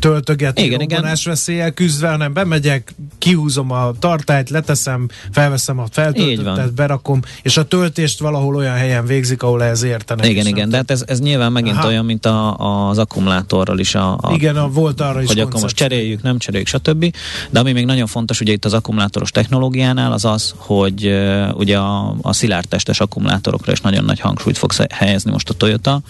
töltögetni 0.00 0.62
igen, 0.62 0.80
igen. 0.80 1.16
veszélyel 1.24 1.70
küzdve, 1.70 2.08
hanem 2.08 2.32
bemegyek, 2.32 2.94
kihúzom 3.18 3.70
a 3.70 3.92
tartályt, 3.98 4.50
leteszem, 4.50 5.08
felveszem 5.32 5.78
a 5.78 5.88
feltöltöttet, 6.26 6.74
berakom, 6.74 7.20
és 7.42 7.56
a 7.56 7.64
töltést 7.64 8.18
valahol 8.18 8.56
olyan 8.56 8.74
helyen 8.74 9.06
végzik, 9.06 9.42
ahol 9.42 9.62
ehhez 9.62 9.82
értenek. 9.82 10.26
Igen, 10.26 10.46
igen, 10.46 10.68
de 10.68 10.76
hát 10.76 10.90
ez, 10.90 11.04
ez 11.06 11.20
nyilván 11.20 11.52
megint 11.52 11.76
Aha. 11.76 11.86
olyan, 11.86 12.04
mint 12.04 12.26
a, 12.26 12.56
az 12.88 12.98
akkumulátorral 12.98 13.78
is. 13.78 13.94
A, 13.94 14.18
a, 14.20 14.32
igen, 14.32 14.56
a, 14.56 14.68
volt 14.68 15.00
arra 15.00 15.22
is 15.22 15.28
Hogy 15.28 15.38
akkor 15.38 15.60
most 15.60 15.76
cseréljük, 15.76 16.22
nem 16.22 16.38
cseréljük, 16.38 16.68
stb. 16.68 17.14
De 17.50 17.60
ami 17.60 17.72
még 17.72 17.84
nagyon 17.84 18.06
fontos, 18.06 18.40
ugye 18.40 18.52
itt 18.52 18.64
az 18.64 18.72
akkumulátoros 18.72 19.30
technológiánál, 19.30 20.12
az 20.12 20.24
az, 20.24 20.54
hogy 20.56 21.06
uh, 21.06 21.48
ugye 21.54 21.78
a, 21.78 22.14
a 22.22 22.32
szilárdtestes 22.32 23.00
akkumulátorokra 23.00 23.72
is 23.72 23.80
nagyon 23.80 24.04
nagy 24.04 24.20
hangsúlyt 24.20 24.58
fog 24.58 24.72
helyezni 24.90 25.30
most 25.30 25.48
a 25.48 25.54
Toyota, 25.54 26.00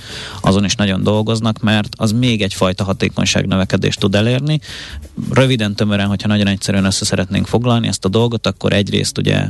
azon 0.40 0.64
is 0.64 0.74
nagyon 0.74 1.02
dolgoznak, 1.02 1.60
mert 1.60 1.88
az 1.96 2.12
még 2.12 2.42
egyfajta 2.42 2.84
hatékonyság 2.84 3.46
növekedést 3.46 4.00
tud 4.00 4.14
elérni. 4.14 4.60
Röviden, 5.30 5.74
tömören, 5.74 6.06
hogyha 6.06 6.28
nagyon 6.28 6.46
egyszerűen 6.46 6.84
össze 6.84 7.04
szeretnénk 7.04 7.46
foglalni 7.46 7.86
ezt 7.86 8.04
a 8.04 8.08
dolgot, 8.08 8.46
akkor 8.46 8.72
egyrészt 8.72 9.18
ugye 9.18 9.44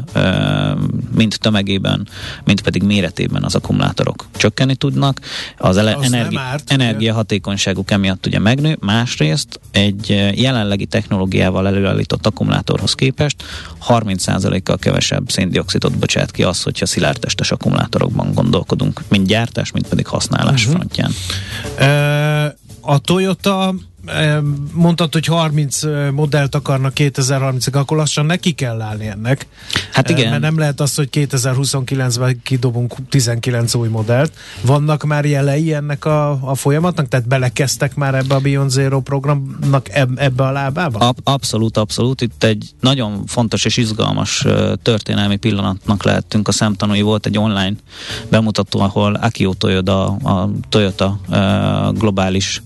mind 1.15 1.37
tömegében, 1.41 2.09
mind 2.45 2.61
pedig 2.61 2.83
méretében 2.83 3.45
az 3.45 3.55
akkumulátorok 3.55 4.27
csökkenni 4.37 4.75
tudnak. 4.75 5.21
Az, 5.59 5.77
ele- 5.77 5.97
az 5.97 6.05
energi- 6.05 6.37
árt, 6.37 6.71
energiahatékonyságuk 6.71 7.91
emiatt 7.91 8.27
ugye 8.27 8.39
megnő. 8.39 8.77
Másrészt 8.81 9.61
egy 9.71 10.09
jelenlegi 10.35 10.87
technológiával 10.87 11.67
előállított 11.67 12.27
akkumulátorhoz 12.27 12.95
képest 12.95 13.43
30%-kal 13.89 14.77
kevesebb 14.79 15.31
széndiokszidot 15.31 15.99
bocsát 15.99 16.31
ki 16.31 16.43
az, 16.43 16.63
hogyha 16.63 16.87
szilárdtestes 16.87 17.51
akkumulátorokban 17.51 18.35
gondolkodunk, 18.35 19.01
mind 19.09 19.27
gyártás, 19.27 19.73
mind 19.73 19.89
pedig 19.89 20.07
használás 20.07 20.67
uh-huh. 20.67 20.75
frontján. 20.75 21.13
a 22.81 22.99
Toyota 22.99 23.75
mondtad, 24.73 25.13
hogy 25.13 25.27
30 25.27 25.83
modellt 26.13 26.55
akarnak 26.55 26.93
2030-ig, 26.97 27.73
akkor 27.73 27.97
lassan 27.97 28.27
neki 28.27 28.53
kell 28.53 28.81
állni 28.81 29.07
ennek. 29.07 29.47
Hát 29.93 30.11
igen. 30.11 30.31
Mert 30.31 30.43
nem 30.43 30.59
lehet 30.59 30.81
az, 30.81 30.95
hogy 30.95 31.09
2029-ben 31.13 32.41
kidobunk 32.43 32.95
19 33.09 33.75
új 33.75 33.89
modellt. 33.89 34.33
Vannak 34.63 35.05
már 35.05 35.25
jelei 35.25 35.75
ennek 35.75 36.05
a, 36.05 36.51
a 36.51 36.55
folyamatnak? 36.55 37.09
Tehát 37.09 37.29
belekezdtek 37.29 37.95
már 37.95 38.15
ebbe 38.15 38.35
a 38.35 38.39
Beyond 38.39 38.71
Zero 38.71 39.01
programnak 39.01 39.89
ebbe 40.15 40.45
a 40.45 40.51
lábába? 40.51 40.99
Ab, 40.99 41.19
abszolút, 41.25 41.77
abszolút. 41.77 42.21
Itt 42.21 42.45
egy 42.45 42.71
nagyon 42.81 43.27
fontos 43.27 43.65
és 43.65 43.77
izgalmas 43.77 44.45
történelmi 44.83 45.37
pillanatnak 45.37 46.05
lehettünk 46.05 46.49
a 46.49 46.53
szemtanúi. 46.53 47.01
Volt 47.01 47.27
egy 47.27 47.39
online 47.39 47.75
bemutató, 48.29 48.81
ahol 48.81 49.15
Akio 49.15 49.55
Toyoda, 49.55 50.05
a 50.07 50.51
Toyota 50.69 51.21
globális 51.95 52.63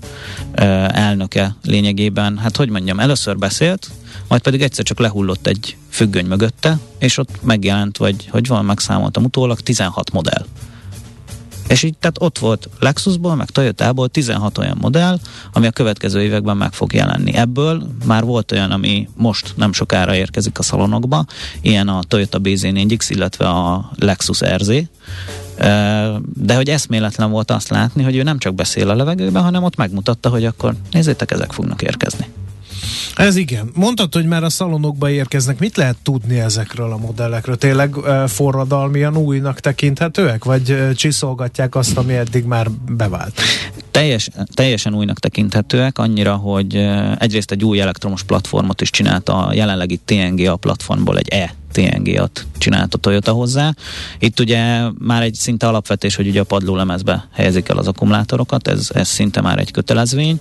elnök 0.88 1.29
elnöke 1.36 1.56
lényegében, 1.62 2.38
hát 2.38 2.56
hogy 2.56 2.68
mondjam, 2.68 3.00
először 3.00 3.38
beszélt, 3.38 3.90
majd 4.28 4.42
pedig 4.42 4.62
egyszer 4.62 4.84
csak 4.84 4.98
lehullott 4.98 5.46
egy 5.46 5.76
függöny 5.90 6.26
mögötte, 6.26 6.78
és 6.98 7.18
ott 7.18 7.42
megjelent, 7.42 7.96
vagy 7.96 8.28
hogy 8.30 8.46
van, 8.46 8.64
megszámoltam 8.64 9.24
utólag, 9.24 9.60
16 9.60 10.12
modell. 10.12 10.46
És 11.68 11.82
így 11.82 11.96
tehát 11.98 12.16
ott 12.20 12.38
volt 12.38 12.68
Lexusból, 12.78 13.34
meg 13.34 13.50
Toyotából 13.50 14.08
16 14.08 14.58
olyan 14.58 14.76
modell, 14.80 15.18
ami 15.52 15.66
a 15.66 15.70
következő 15.70 16.22
években 16.22 16.56
meg 16.56 16.72
fog 16.72 16.92
jelenni. 16.92 17.34
Ebből 17.34 17.86
már 18.04 18.24
volt 18.24 18.52
olyan, 18.52 18.70
ami 18.70 19.08
most 19.16 19.52
nem 19.56 19.72
sokára 19.72 20.14
érkezik 20.14 20.58
a 20.58 20.62
szalonokba, 20.62 21.24
ilyen 21.60 21.88
a 21.88 22.02
Toyota 22.08 22.38
BZ4X, 22.42 23.06
illetve 23.08 23.48
a 23.48 23.90
Lexus 23.98 24.40
RZ, 24.40 24.70
de 26.34 26.54
hogy 26.54 26.68
eszméletlen 26.68 27.30
volt 27.30 27.50
azt 27.50 27.68
látni, 27.68 28.02
hogy 28.02 28.16
ő 28.16 28.22
nem 28.22 28.38
csak 28.38 28.54
beszél 28.54 28.90
a 28.90 28.94
levegőben, 28.94 29.42
hanem 29.42 29.62
ott 29.62 29.76
megmutatta, 29.76 30.28
hogy 30.28 30.44
akkor 30.44 30.74
nézzétek, 30.90 31.30
ezek 31.30 31.52
fognak 31.52 31.82
érkezni. 31.82 32.26
Ez 33.16 33.36
igen. 33.36 33.70
Mondtad, 33.74 34.14
hogy 34.14 34.26
már 34.26 34.44
a 34.44 34.50
szalonokba 34.50 35.10
érkeznek. 35.10 35.58
Mit 35.58 35.76
lehet 35.76 35.96
tudni 36.02 36.38
ezekről 36.38 36.92
a 36.92 36.96
modellekről? 36.96 37.56
Tényleg 37.56 37.94
forradalmian 38.26 39.16
újnak 39.16 39.60
tekinthetőek? 39.60 40.44
Vagy 40.44 40.94
csiszolgatják 40.94 41.74
azt, 41.74 41.96
ami 41.96 42.14
eddig 42.14 42.44
már 42.44 42.70
bevált? 42.70 43.40
Teljes, 43.90 44.28
teljesen 44.54 44.94
újnak 44.94 45.18
tekinthetőek, 45.18 45.98
annyira, 45.98 46.34
hogy 46.34 46.74
egyrészt 47.18 47.50
egy 47.50 47.64
új 47.64 47.80
elektromos 47.80 48.22
platformot 48.22 48.80
is 48.80 48.90
csinált 48.90 49.28
a 49.28 49.50
jelenlegi 49.54 50.00
TNGA 50.04 50.56
platformból 50.56 51.18
egy 51.18 51.28
E 51.28 51.54
TNG-at 51.72 52.46
csinált 52.58 52.94
a 52.94 52.98
Toyota 52.98 53.32
hozzá. 53.32 53.74
Itt 54.18 54.40
ugye 54.40 54.82
már 54.98 55.22
egy 55.22 55.34
szinte 55.34 55.68
alapvetés, 55.68 56.16
hogy 56.16 56.28
ugye 56.28 56.40
a 56.40 56.44
padlólemezbe 56.44 57.28
helyezik 57.32 57.68
el 57.68 57.76
az 57.76 57.86
akkumulátorokat, 57.86 58.68
ez, 58.68 58.88
ez 58.94 59.08
szinte 59.08 59.40
már 59.40 59.58
egy 59.58 59.70
kötelezvény, 59.70 60.40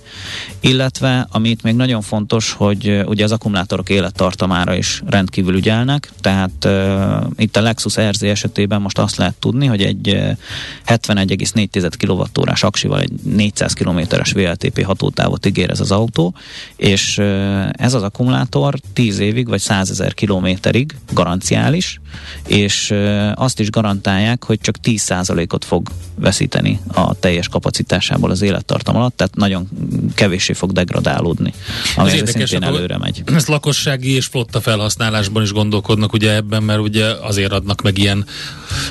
illetve 0.60 1.26
amit 1.30 1.62
még 1.62 1.74
nagyon 1.74 2.00
fontos, 2.00 2.52
hogy 2.52 3.02
ugye 3.06 3.24
az 3.24 3.32
akkumulátorok 3.32 3.88
élettartamára 3.88 4.74
is 4.74 5.02
rendkívül 5.06 5.54
ügyelnek, 5.54 6.12
tehát 6.20 6.64
uh, 6.64 7.30
itt 7.36 7.56
a 7.56 7.60
Lexus 7.60 8.00
RZ 8.00 8.22
esetében 8.22 8.80
most 8.80 8.98
azt 8.98 9.16
lehet 9.16 9.34
tudni, 9.34 9.66
hogy 9.66 9.82
egy 9.82 10.08
uh, 10.08 10.96
71,4 10.98 11.90
kWh 11.98 12.64
aksival 12.64 13.00
egy 13.00 13.12
400 13.22 13.72
km-es 13.72 14.32
VLTP 14.32 14.84
hatótávot 14.84 15.46
ígér 15.46 15.70
ez 15.70 15.80
az 15.80 15.90
autó, 15.90 16.34
és 16.76 17.18
uh, 17.18 17.68
ez 17.72 17.94
az 17.94 18.02
akkumulátor 18.02 18.74
10 18.92 19.18
évig 19.18 19.48
vagy 19.48 19.60
100 19.60 19.90
ezer 19.90 20.14
kilométerig 20.14 20.96
garanciális, 21.22 22.00
és 22.46 22.94
azt 23.34 23.60
is 23.60 23.70
garantálják, 23.70 24.44
hogy 24.44 24.60
csak 24.60 24.74
10%-ot 24.82 25.64
fog 25.64 25.88
veszíteni 26.14 26.80
a 26.94 27.14
teljes 27.14 27.48
kapacitásából 27.48 28.30
az 28.30 28.42
élettartam 28.42 28.96
alatt, 28.96 29.16
tehát 29.16 29.34
nagyon 29.34 29.68
kevéssé 30.14 30.52
fog 30.52 30.72
degradálódni, 30.72 31.52
ami 31.96 32.10
ez 32.10 32.30
szintén 32.30 32.62
előre 32.62 32.98
megy. 32.98 33.22
Ezt 33.34 33.48
lakossági 33.48 34.10
és 34.10 34.26
flotta 34.26 34.60
felhasználásban 34.60 35.42
is 35.42 35.52
gondolkodnak 35.52 36.12
ugye 36.12 36.34
ebben, 36.34 36.62
mert 36.62 36.80
ugye 36.80 37.04
azért 37.04 37.52
adnak 37.52 37.82
meg 37.82 37.98
ilyen 37.98 38.24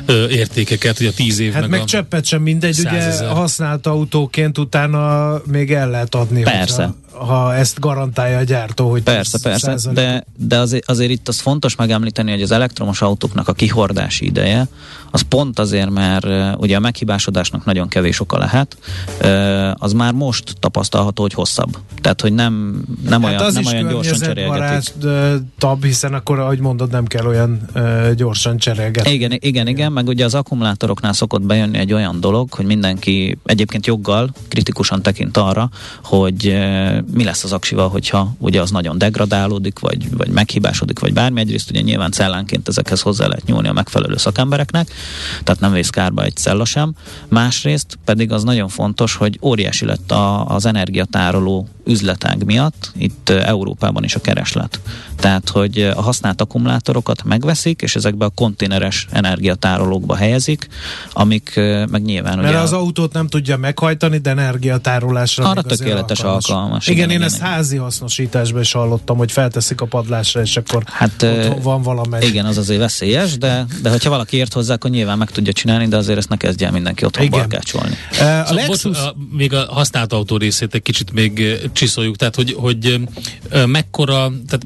ö, 0.05 0.27
értékeket, 0.27 0.97
hogy 0.97 1.07
a 1.07 1.13
10 1.13 1.39
év 1.39 1.51
hát 1.51 1.61
meg, 1.61 1.69
meg 1.69 1.81
a 1.81 1.85
cseppet 1.85 2.25
sem 2.25 2.41
mindegy, 2.41 2.79
ugye 2.79 3.27
használt 3.27 3.87
autóként 3.87 4.57
utána 4.57 5.33
még 5.45 5.71
el 5.71 5.89
lehet 5.89 6.15
adni. 6.15 6.41
Persze. 6.41 6.83
Hogyha 6.83 7.08
ha 7.11 7.55
ezt 7.55 7.79
garantálja 7.79 8.37
a 8.37 8.43
gyártó, 8.43 8.89
hogy 8.89 9.03
Persze, 9.03 9.39
persze, 9.41 9.91
de, 9.91 10.25
de 10.37 10.57
azért, 10.57 10.89
azért 10.89 11.11
itt 11.11 11.27
az 11.27 11.39
fontos 11.39 11.75
megemlíteni, 11.75 12.31
hogy 12.31 12.41
az 12.41 12.51
elektromos 12.51 13.01
autóknak 13.01 13.47
a 13.47 13.53
kihordási 13.53 14.25
ideje, 14.25 14.67
az 15.11 15.21
pont 15.21 15.59
azért, 15.59 15.89
mert 15.89 16.25
ugye 16.57 16.75
a 16.75 16.79
meghibásodásnak 16.79 17.65
nagyon 17.65 17.87
kevés 17.87 18.19
oka 18.19 18.37
lehet, 18.37 18.77
az 19.73 19.93
már 19.93 20.13
most 20.13 20.53
tapasztalható, 20.59 21.21
hogy 21.21 21.33
hosszabb. 21.33 21.77
Tehát, 22.01 22.21
hogy 22.21 22.33
nem, 22.33 22.83
nem 23.09 23.21
hát 23.21 23.31
olyan, 23.31 23.43
az 23.43 23.53
nem 23.53 23.65
olyan 23.65 23.87
gyorsan 23.87 24.19
cserélgetik. 24.19 24.93
tab, 25.57 25.83
hiszen 25.83 26.13
akkor, 26.13 26.39
ahogy 26.39 26.59
mondod, 26.59 26.91
nem 26.91 27.05
kell 27.05 27.25
olyan 27.25 27.69
gyorsan 28.15 28.57
cserélgetni. 28.57 29.11
Igen, 29.11 29.31
igen, 29.39 29.67
igen, 29.67 29.91
meg 29.91 30.07
ugye 30.07 30.25
az 30.25 30.33
akkumulátoroknál 30.33 31.13
szokott 31.13 31.41
bejönni 31.41 31.77
egy 31.77 31.93
olyan 31.93 32.19
dolog, 32.19 32.53
hogy 32.53 32.65
mindenki 32.65 33.37
egyébként 33.45 33.85
joggal 33.85 34.29
kritikusan 34.47 35.01
tekint 35.01 35.37
arra, 35.37 35.69
hogy 36.03 36.57
mi 37.13 37.23
lesz 37.23 37.43
az 37.43 37.51
aksival, 37.51 37.89
hogyha 37.89 38.33
ugye 38.37 38.61
az 38.61 38.71
nagyon 38.71 38.97
degradálódik, 38.97 39.79
vagy, 39.79 40.15
vagy 40.17 40.29
meghibásodik, 40.29 40.99
vagy 40.99 41.13
bármi. 41.13 41.39
Egyrészt 41.39 41.69
ugye 41.69 41.81
nyilván 41.81 42.11
cellánként 42.11 42.67
ezekhez 42.67 43.01
hozzá 43.01 43.27
lehet 43.27 43.45
nyúlni 43.45 43.67
a 43.67 43.73
megfelelő 43.73 44.17
szakembereknek, 44.17 44.91
tehát 45.43 45.61
nem 45.61 45.71
vész 45.71 45.89
kárba 45.89 46.23
egy 46.23 46.35
cella 46.35 46.65
sem. 46.65 46.93
Másrészt 47.27 47.97
pedig 48.05 48.31
az 48.31 48.43
nagyon 48.43 48.67
fontos, 48.67 49.15
hogy 49.15 49.39
óriási 49.41 49.85
lett 49.85 50.11
a, 50.11 50.45
az 50.47 50.65
energiatároló 50.65 51.67
üzletág 51.85 52.43
miatt, 52.43 52.91
itt 52.97 53.29
Európában 53.29 54.03
is 54.03 54.15
a 54.15 54.21
kereslet. 54.21 54.79
Tehát, 55.19 55.49
hogy 55.49 55.81
a 55.81 56.01
használt 56.01 56.41
akkumulátorokat 56.41 57.23
megveszik, 57.23 57.81
és 57.81 57.95
ezekbe 57.95 58.25
a 58.25 58.29
konténeres 58.29 59.07
energiatárolókba 59.11 60.15
helyezik, 60.15 60.67
amik 61.11 61.53
meg 61.89 62.01
nyilván 62.01 62.37
Mert 62.37 62.49
ugye... 62.49 62.59
az 62.59 62.73
autót 62.73 63.13
nem 63.13 63.27
tudja 63.27 63.57
meghajtani, 63.57 64.17
de 64.17 64.29
energiatárolásra 64.29 65.49
Arra 65.49 65.61
tökéletes 65.61 66.19
alkalmas. 66.19 66.45
alkalmas. 66.49 66.87
Igen, 66.87 66.97
igen, 66.97 67.09
én 67.09 67.15
igen, 67.15 67.27
ezt 67.27 67.37
igen. 67.37 67.49
házi 67.49 67.77
hasznosításban 67.77 68.61
is 68.61 68.71
hallottam, 68.71 69.17
hogy 69.17 69.31
felteszik 69.31 69.81
a 69.81 69.85
padlásra, 69.85 70.41
és 70.41 70.57
akkor 70.57 70.83
hát, 70.85 71.23
otthon 71.23 71.61
van 71.61 71.81
valami. 71.81 72.25
Igen, 72.25 72.45
az 72.45 72.57
azért 72.57 72.79
veszélyes, 72.79 73.37
de, 73.37 73.65
de 73.81 73.89
hogyha 73.89 74.09
valaki 74.09 74.37
ért 74.37 74.53
hozzá, 74.53 74.73
akkor 74.73 74.89
nyilván 74.89 75.17
meg 75.17 75.31
tudja 75.31 75.53
csinálni, 75.53 75.87
de 75.87 75.97
azért 75.97 76.17
ezt 76.17 76.29
ne 76.29 76.37
kezdje 76.37 76.65
el 76.67 76.73
mindenki 76.73 77.05
otthon 77.05 77.25
igen. 77.25 77.39
barkácsolni. 77.39 77.95
Uh, 78.11 78.39
a 78.39 78.45
szóval 78.45 78.53
Lexus... 78.53 78.83
bocs, 78.83 78.97
a, 78.97 79.15
még 79.31 79.53
a 79.53 79.65
használt 79.69 80.13
autó 80.13 80.37
részét 80.37 80.73
egy 80.73 80.81
kicsit 80.81 81.11
még 81.11 81.59
csiszoljuk, 81.73 82.15
tehát 82.15 82.35
hogy, 82.35 82.55
hogy 82.57 82.99
mekkora, 83.65 84.31
tehát 84.47 84.65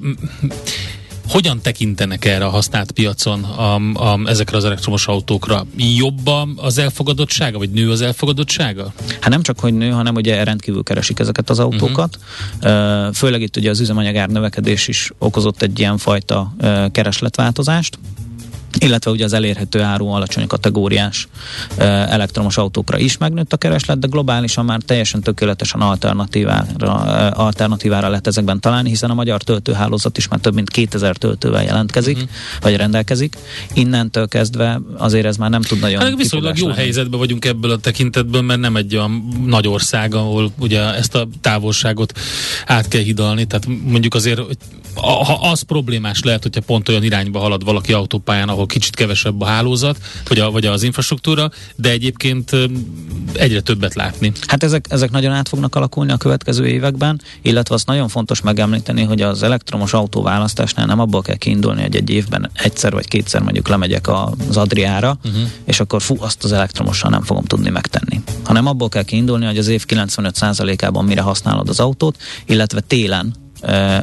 hogyan 1.28 1.62
tekintenek 1.62 2.26
erre 2.26 2.46
a 2.46 2.50
használt 2.50 2.92
piacon 2.92 3.44
a, 3.44 3.76
a, 3.76 4.20
ezekre 4.26 4.58
az 4.58 4.66
elektromos 4.66 5.08
autókra? 5.08 5.66
Jobb 5.78 6.30
az 6.56 6.78
elfogadottsága, 6.78 7.58
vagy 7.58 7.70
nő 7.70 7.92
az 7.92 8.02
elfogadottsága? 8.02 8.94
Hát 9.20 9.30
nem 9.30 9.42
csak, 9.42 9.60
hogy 9.60 9.74
nő, 9.74 9.90
hanem 9.90 10.16
ugye 10.16 10.44
rendkívül 10.44 10.84
keresik 10.84 11.20
ezeket 11.20 11.50
az 11.50 11.60
autókat. 11.60 12.20
Uh-huh. 12.62 13.14
Főleg 13.14 13.42
itt 13.42 13.58
ugye 13.58 13.70
az 13.70 13.80
üzemanyagár 13.80 14.30
növekedés 14.30 14.88
is 14.88 15.12
okozott 15.18 15.62
egy 15.62 15.80
ilyen 15.80 15.98
fajta 15.98 16.56
keresletváltozást 16.92 17.98
illetve 18.80 19.12
ugye 19.12 19.24
az 19.24 19.34
elérhető 19.34 19.82
áru 19.82 20.08
alacsony 20.08 20.48
kategóriás 20.48 21.28
elektromos 21.78 22.58
autókra 22.58 22.98
is 22.98 23.18
megnőtt 23.18 23.54
a 23.54 23.58
kereslet, 23.58 24.00
de 24.00 24.08
globálisan 24.08 24.66
már 24.66 24.80
teljesen 24.86 25.22
tökéletesen 25.22 25.82
alternatívára, 25.82 26.94
alternatívára 27.30 28.08
lehet 28.08 28.28
ezekben 28.28 28.60
találni, 28.60 28.90
hiszen 28.90 29.10
a 29.10 29.14
magyar 29.14 29.42
töltőhálózat 29.42 30.18
is 30.18 30.28
már 30.28 30.40
több 30.40 30.54
mint 30.54 30.70
2000 30.70 31.18
töltővel 31.18 31.64
jelentkezik, 31.64 32.16
uh-huh. 32.16 32.32
vagy 32.62 32.76
rendelkezik. 32.76 33.38
Innentől 33.74 34.28
kezdve 34.28 34.82
azért 34.98 35.26
ez 35.26 35.38
már 35.38 35.50
nem 35.50 35.62
tud 35.62 35.80
nagyon... 35.80 36.02
Hát 36.02 36.16
viszonylag 36.16 36.58
jó 36.58 36.68
lenni. 36.68 36.80
helyzetben 36.80 37.20
vagyunk 37.20 37.46
ebből 37.46 37.72
a 37.72 37.78
tekintetből, 37.78 38.42
mert 38.42 38.60
nem 38.60 38.76
egy 38.76 38.96
olyan 38.96 39.28
nagy 39.46 39.68
ország, 39.68 40.16
ahol 40.16 40.52
ugye 40.60 40.94
ezt 40.96 41.16
a 41.16 41.28
távolságot 41.42 42.20
át 42.66 42.88
kell 42.88 43.02
hidalni, 43.02 43.46
tehát 43.46 43.68
mondjuk 43.86 44.14
azért 44.14 44.42
ha 44.96 45.40
az 45.42 45.62
problémás 45.62 46.22
lehet, 46.24 46.44
hogyha 46.44 46.62
pont 46.62 46.90
olyan 46.90 47.04
irányba 47.04 47.40
halad 47.40 47.64
valaki 47.64 47.94
autópályán, 47.94 48.50
ahol 48.50 48.66
kicsit 48.66 48.96
kevesebb 48.96 49.42
a 49.42 49.46
hálózat, 49.46 49.98
vagy, 50.28 50.40
a, 50.40 50.52
vagy 50.52 50.66
az 50.66 50.84
infrastruktúra, 50.84 51.52
de 51.76 51.90
egyébként 51.90 52.52
egyre 53.34 53.62
többet 53.62 53.96
látni. 53.96 54.32
Hát 54.48 54.64
ezek, 54.64 54.86
ezek 54.90 55.12
nagyon 55.12 55.32
át 55.32 55.48
fognak 55.48 55.76
alakulni 55.76 56.12
a 56.12 56.18
következő 56.18 56.68
években, 56.68 57.22
illetve 57.42 57.76
azt 57.76 57.88
nagyon 57.88 58.08
fontos 58.08 58.42
megemlíteni, 58.42 59.04
hogy 59.04 59.22
az 59.22 59.44
elektromos 59.44 59.94
autóválasztásnál 59.94 60.86
nem 60.86 61.00
abból 61.00 61.22
kell 61.22 61.36
kiindulni, 61.36 61.82
hogy 61.82 61.96
egy 61.96 62.10
évben 62.10 62.50
egyszer 62.54 62.94
vagy 62.94 63.08
kétszer 63.08 63.42
mondjuk 63.42 63.68
lemegyek 63.68 64.08
az 64.08 64.58
Adriára, 64.58 65.18
uh-huh. 65.24 65.42
és 65.66 65.80
akkor 65.80 66.02
fú, 66.02 66.16
azt 66.20 66.44
az 66.44 66.52
elektromossal 66.52 67.10
nem 67.10 67.22
fogom 67.22 67.44
tudni 67.44 67.70
megtenni. 67.70 68.22
Hanem 68.44 68.68
abból 68.68 68.90
kell 68.90 69.04
kiindulni, 69.04 69.46
hogy 69.46 69.58
az 69.58 69.68
év 69.68 69.86
95%-ában 69.88 71.06
mire 71.06 71.22
használod 71.22 71.70
az 71.70 71.80
autót, 71.80 72.18
illetve 72.46 72.80
télen 72.80 73.43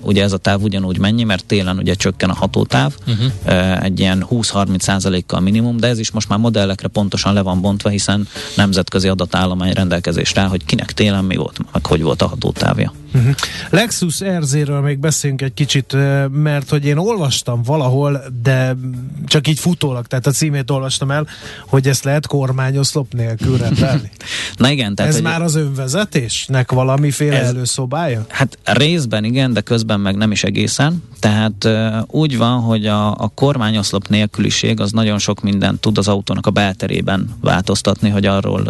ugye 0.01 0.23
ez 0.23 0.33
a 0.33 0.37
táv 0.37 0.63
ugyanúgy 0.63 0.99
mennyi, 0.99 1.25
mert 1.25 1.45
télen 1.45 1.79
ugye 1.79 1.95
csökken 1.95 2.31
a 2.31 2.35
hatótáv, 2.35 2.95
uh-huh. 3.07 3.85
egy 3.85 4.01
ilyen 4.01 4.27
20-30 4.31 4.81
százalékkal 4.81 5.41
minimum, 5.41 5.77
de 5.77 5.87
ez 5.87 5.99
is 5.99 6.11
most 6.11 6.29
már 6.29 6.39
modellekre 6.39 6.89
pontosan 6.89 7.33
le 7.33 7.41
van 7.41 7.61
bontva, 7.61 7.89
hiszen 7.89 8.29
nemzetközi 8.57 9.09
adatállomány 9.09 9.73
rendelkezésre 9.73 10.43
hogy 10.43 10.65
kinek 10.65 10.93
télen 10.93 11.25
mi 11.25 11.37
volt, 11.37 11.73
meg 11.73 11.87
hogy 11.87 12.03
volt 12.03 12.23
a 12.23 12.27
hatótávja. 12.27 12.93
Uh-huh. 13.15 13.35
Lexus 13.71 14.21
RZ-ről 14.39 14.81
még 14.81 14.99
beszéljünk 14.99 15.43
egy 15.43 15.55
kicsit, 15.55 15.97
mert 16.31 16.69
hogy 16.71 16.85
én 16.85 16.97
olvastam 16.97 17.63
valahol, 17.63 18.23
de 18.43 18.77
csak 19.27 19.49
így 19.49 19.59
futólag, 19.59 20.07
tehát 20.07 20.27
a 20.27 20.31
címét 20.31 20.71
olvastam 20.71 21.11
el, 21.11 21.27
hogy 21.67 21.89
ezt 21.89 22.05
lehet 22.05 22.27
kormányoszlop 22.27 23.13
nélkül 23.13 23.59
rendelni. 23.59 24.11
Na 24.57 24.71
igen. 24.71 24.95
Tehát, 24.95 25.11
Ez 25.11 25.17
hogy 25.17 25.31
már 25.31 25.43
az 25.43 25.55
önvezetésnek 25.55 26.73
valamiféle 26.73 27.41
ez, 27.41 27.49
előszobája? 27.49 28.25
Hát 28.29 28.59
részben 28.65 29.25
igen, 29.25 29.53
de 29.53 29.61
közben 29.61 30.01
meg 30.01 30.17
nem 30.17 30.31
is 30.31 30.45
egészen. 30.45 31.03
Tehát 31.19 31.65
uh, 31.65 31.97
úgy 32.07 32.37
van, 32.37 32.61
hogy 32.61 32.87
a, 32.87 33.11
a 33.11 33.31
kormányoszlop 33.35 34.09
nélküliség 34.09 34.81
az 34.81 34.93
nagyon 34.93 35.19
sok 35.19 35.41
mindent 35.41 35.81
tud 35.81 35.99
az 35.99 36.09
autónak 36.09 36.47
a 36.47 36.51
belterében 36.51 37.37
változtatni, 37.41 38.09
hogy 38.09 38.27
arról, 38.27 38.61
uh, 38.61 38.67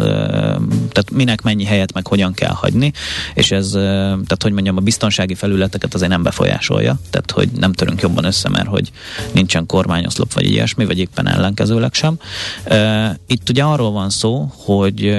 tehát 0.89 1.11
minek 1.11 1.41
mennyi 1.41 1.63
helyet 1.63 1.93
meg 1.93 2.07
hogyan 2.07 2.33
kell 2.33 2.53
hagyni, 2.53 2.91
és 3.33 3.51
ez 3.51 3.73
tehát 4.31 4.43
hogy 4.43 4.51
mondjam, 4.63 4.77
a 4.77 4.81
biztonsági 4.81 5.35
felületeket 5.35 5.93
azért 5.93 6.11
nem 6.11 6.23
befolyásolja, 6.23 6.99
tehát 7.09 7.31
hogy 7.31 7.49
nem 7.51 7.73
törünk 7.73 8.01
jobban 8.01 8.23
össze, 8.23 8.49
mert 8.49 8.67
hogy 8.67 8.91
nincsen 9.31 9.65
kormányoszlop 9.65 10.33
vagy 10.33 10.45
ilyesmi, 10.45 10.85
vagy 10.85 10.99
éppen 10.99 11.27
ellenkezőleg 11.27 11.93
sem. 11.93 12.19
Itt 13.27 13.49
ugye 13.49 13.63
arról 13.63 13.91
van 13.91 14.09
szó, 14.09 14.51
hogy 14.55 15.17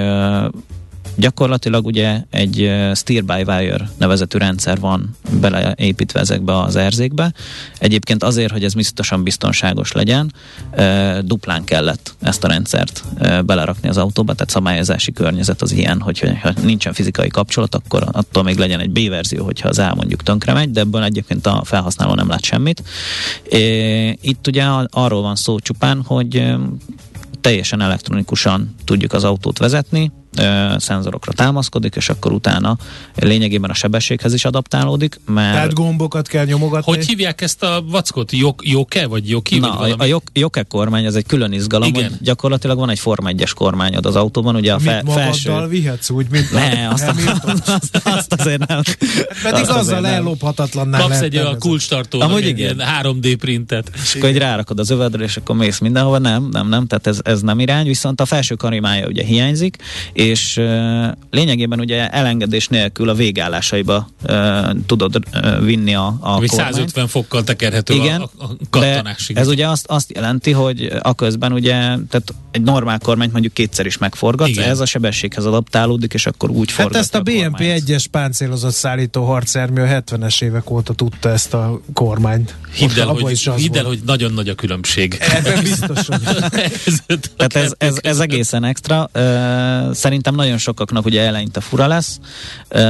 Gyakorlatilag 1.17 1.87
ugye 1.87 2.23
egy 2.31 2.73
steer-by-wire 2.95 3.91
nevezetű 3.99 4.39
rendszer 4.39 4.81
van 4.81 5.17
beleépítve 5.41 6.21
ezekbe 6.21 6.59
az 6.59 6.77
erzékbe. 6.77 7.33
Egyébként 7.79 8.23
azért, 8.23 8.53
hogy 8.53 8.65
ez 8.65 8.75
biztosan 8.75 9.23
biztonságos 9.23 9.93
legyen, 9.93 10.33
duplán 11.25 11.65
kellett 11.65 12.15
ezt 12.21 12.45
a 12.45 12.49
rendszert 12.49 13.05
belerakni 13.45 13.89
az 13.89 13.97
autóba, 13.97 14.33
tehát 14.33 14.51
szabályozási 14.51 15.13
környezet 15.13 15.63
az 15.63 15.73
ilyen, 15.73 16.01
hogy 16.01 16.39
ha 16.43 16.53
nincsen 16.63 16.93
fizikai 16.93 17.29
kapcsolat, 17.29 17.75
akkor 17.75 18.09
attól 18.13 18.43
még 18.43 18.57
legyen 18.57 18.81
egy 18.81 18.91
B-verzió, 18.91 19.45
hogyha 19.45 19.69
az 19.69 19.79
A 19.79 19.95
mondjuk 19.95 20.23
tönkre 20.23 20.53
megy, 20.53 20.71
de 20.71 20.81
ebből 20.81 21.03
egyébként 21.03 21.47
a 21.47 21.63
felhasználó 21.65 22.15
nem 22.15 22.29
lát 22.29 22.45
semmit. 22.45 22.83
Itt 24.21 24.47
ugye 24.47 24.65
arról 24.91 25.23
van 25.23 25.37
szó 25.37 25.59
csupán, 25.59 26.03
hogy 26.03 26.55
teljesen 27.41 27.81
elektronikusan 27.81 28.75
tudjuk 28.85 29.13
az 29.13 29.25
autót 29.25 29.59
vezetni, 29.59 30.13
szenzorokra 30.77 31.33
támaszkodik, 31.33 31.95
és 31.95 32.09
akkor 32.09 32.33
utána 32.33 32.77
lényegében 33.15 33.71
a 33.71 33.75
sebességhez 33.75 34.35
is 34.35 34.45
adaptálódik. 34.45 35.21
Mert 35.27 35.53
Tehát 35.53 35.73
gombokat 35.73 36.29
kell 36.29 36.45
nyomogatni. 36.45 36.95
Hogy 36.95 37.07
hívják 37.07 37.41
ezt 37.41 37.63
a 37.63 37.85
vackot? 37.87 38.33
Jok, 38.33 38.69
joke 38.69 39.07
vagy 39.07 39.29
Joki? 39.29 39.59
Na, 39.59 39.77
vagy 39.79 39.91
a, 39.91 40.03
a 40.03 40.05
jok, 40.05 40.23
Joke 40.33 40.63
kormány, 40.63 41.05
ez 41.05 41.15
egy 41.15 41.27
külön 41.27 41.53
izgalom, 41.53 41.89
Igen. 41.89 42.03
hogy 42.03 42.19
gyakorlatilag 42.21 42.79
van 42.79 42.91
egy 42.91 42.99
Forma 42.99 43.31
1-es 43.33 43.53
kormányod 43.55 44.07
az 44.07 44.17
autóban, 44.17 44.57
ugye 44.57 44.73
a 44.73 44.79
fe, 44.79 45.03
Mit 45.05 45.13
felső... 45.13 45.67
vihetsz 45.69 46.11
úgy, 46.11 46.27
mint 46.31 46.53
ne, 46.53 46.89
azt, 46.89 47.09
a, 47.09 47.15
azt, 47.67 48.01
azt, 48.05 48.33
azért 48.33 48.67
nem. 48.67 48.83
Pedig 49.43 49.61
azt 49.61 49.71
azzal 49.71 50.07
ellophatatlan 50.07 50.91
Kapsz 50.91 51.21
egy 51.21 51.37
a 51.37 51.57
kulcstartónak 51.59 52.41
egy 52.41 52.47
igen. 52.47 52.83
3D 53.03 53.37
printet. 53.39 53.91
És 54.03 54.15
akkor 54.15 54.29
egy 54.29 54.39
rárakod 54.39 54.79
az 54.79 54.91
övedre, 54.91 55.25
és 55.25 55.37
akkor 55.37 55.57
mész 55.57 55.79
mindenhova. 55.79 56.19
Nem, 56.19 56.49
nem, 56.51 56.69
nem, 56.69 56.87
tehát 56.87 57.07
ez, 57.07 57.21
ez 57.23 57.41
nem 57.41 57.61
irány, 57.61 57.87
viszont 57.87 58.21
a 58.21 58.25
felső 58.25 58.55
karimája 58.55 59.07
ugye 59.07 59.25
hiányzik, 59.25 59.77
és 60.23 60.61
lényegében 61.31 61.81
ugye 61.81 62.09
elengedés 62.09 62.69
nélkül 62.69 63.09
a 63.09 63.15
végállásaiba 63.15 64.09
tudod 64.87 65.23
vinni 65.61 65.95
a, 65.95 66.07
a 66.21 66.31
Ami 66.31 66.49
150 66.49 67.07
fokkal 67.07 67.45
tekerhető 67.45 67.95
Igen, 67.95 68.21
a, 68.21 68.31
a 68.39 68.51
kattanásig. 68.71 69.37
ez 69.37 69.49
ugye 69.49 69.69
azt, 69.69 69.87
azt 69.87 70.13
jelenti, 70.15 70.51
hogy 70.51 70.93
a 71.03 71.15
közben 71.15 71.53
ugye, 71.53 71.75
tehát 71.75 72.35
egy 72.51 72.63
normál 72.63 72.99
kormányt 72.99 73.33
mondjuk 73.33 73.53
kétszer 73.53 73.87
is 73.87 73.99
megforgat, 73.99 74.57
ez 74.57 74.81
a 74.81 74.87
sebességhez 74.87 75.45
adaptálódik, 75.45 76.15
és 76.15 76.27
akkor 76.27 76.51
úgy 76.51 76.73
hát 76.73 76.97
ezt 76.97 77.15
a 77.15 77.21
BNP 77.21 77.61
1-es 77.61 78.05
páncélozott 78.11 78.73
szállító 78.73 79.25
harcermű 79.25 79.81
a 79.81 79.87
70-es 79.87 80.43
évek 80.43 80.71
óta 80.71 80.93
tudta 80.93 81.29
ezt 81.29 81.55
a 81.55 81.81
kormányt. 81.93 82.55
Hidd 82.75 82.99
el, 82.99 83.07
hogy, 83.07 83.39
hidd 83.57 83.77
el, 83.77 83.85
hogy 83.85 84.01
nagyon 84.07 84.33
nagy 84.33 84.49
a 84.49 84.55
különbség. 84.55 85.19
Ebben 85.21 85.63
biztos, 85.63 86.07
hogy. 86.07 86.21
ez, 86.87 87.01
Tehát 87.37 87.55
ez, 87.55 87.73
ez, 87.79 87.99
ez 88.01 88.19
egészen 88.19 88.65
extra. 88.65 89.11
Uh, 89.15 89.93
szerintem 90.13 90.35
nagyon 90.35 90.59
sokaknak 90.59 91.05
ugye 91.05 91.21
eleinte 91.21 91.61
fura 91.61 91.87
lesz, 91.87 92.21
de, 92.69 92.85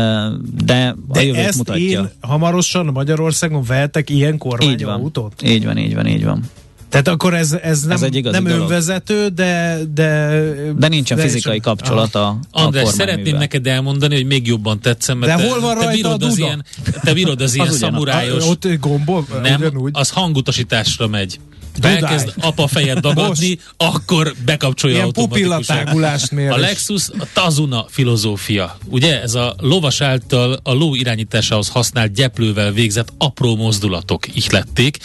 de 0.65 0.95
a 1.09 1.21
jövőt 1.21 1.47
ezt 1.47 1.59
mutatja. 1.59 2.01
Én 2.01 2.11
hamarosan 2.21 2.87
Magyarországon 2.87 3.63
vehetek 3.63 4.11
ilyen 4.11 4.39
kormányautót? 4.39 5.43
Így 5.43 5.65
van, 5.65 5.79
így 5.79 5.95
van, 5.95 6.07
így 6.07 6.25
van. 6.25 6.43
Tehát 6.89 7.09
akkor 7.09 7.35
ez, 7.35 7.53
ez 7.53 7.83
nem, 7.83 7.97
ez 7.97 8.03
egy 8.03 8.25
nem 8.25 8.45
dolog. 8.45 8.61
önvezető, 8.61 9.29
de, 9.29 9.79
de... 9.95 10.41
De 10.77 10.89
nincsen 10.89 11.17
de 11.17 11.23
fizikai 11.23 11.57
is, 11.57 11.63
kapcsolata 11.63 12.27
a, 12.27 12.39
András, 12.51 12.89
szeretném 12.89 13.37
neked 13.37 13.67
elmondani, 13.67 14.15
hogy 14.15 14.27
még 14.27 14.47
jobban 14.47 14.81
tetszem, 14.81 15.19
mert 15.19 15.37
de 15.37 15.43
te, 15.43 15.49
hol 15.49 15.61
van 15.61 15.79
te 15.79 15.93
bírod 15.93 16.23
az 16.29 16.39
ilyen, 16.39 16.65
te 17.03 17.13
bírod 17.13 17.41
az, 17.41 17.49
az 17.49 17.55
ilyen 17.55 17.73
szamurájos... 17.73 18.49
Ott 18.49 18.69
gombol? 18.81 19.27
Nem, 19.43 19.61
ugyanúgy. 19.61 19.91
az 19.93 20.11
hangutasításra 20.11 21.07
megy 21.07 21.39
elkezd 21.81 22.35
apa 22.41 22.67
fejet 22.67 23.01
dagadni, 23.01 23.59
akkor 23.77 24.35
bekapcsolja 24.45 24.97
Ilyen 24.97 25.07
automatikusan. 25.07 25.87
A 26.51 26.57
Lexus 26.57 27.09
a 27.19 27.27
Tazuna 27.33 27.87
filozófia. 27.89 28.77
Ugye 28.89 29.23
ez 29.23 29.35
a 29.35 29.55
lovas 29.59 30.01
által 30.01 30.61
a 30.63 30.73
ló 30.73 30.95
irányításához 30.95 31.69
használt 31.69 32.13
gyeplővel 32.13 32.73
végzett 32.73 33.13
apró 33.19 33.57
mozdulatok 33.57 34.37
ihlették. 34.37 34.99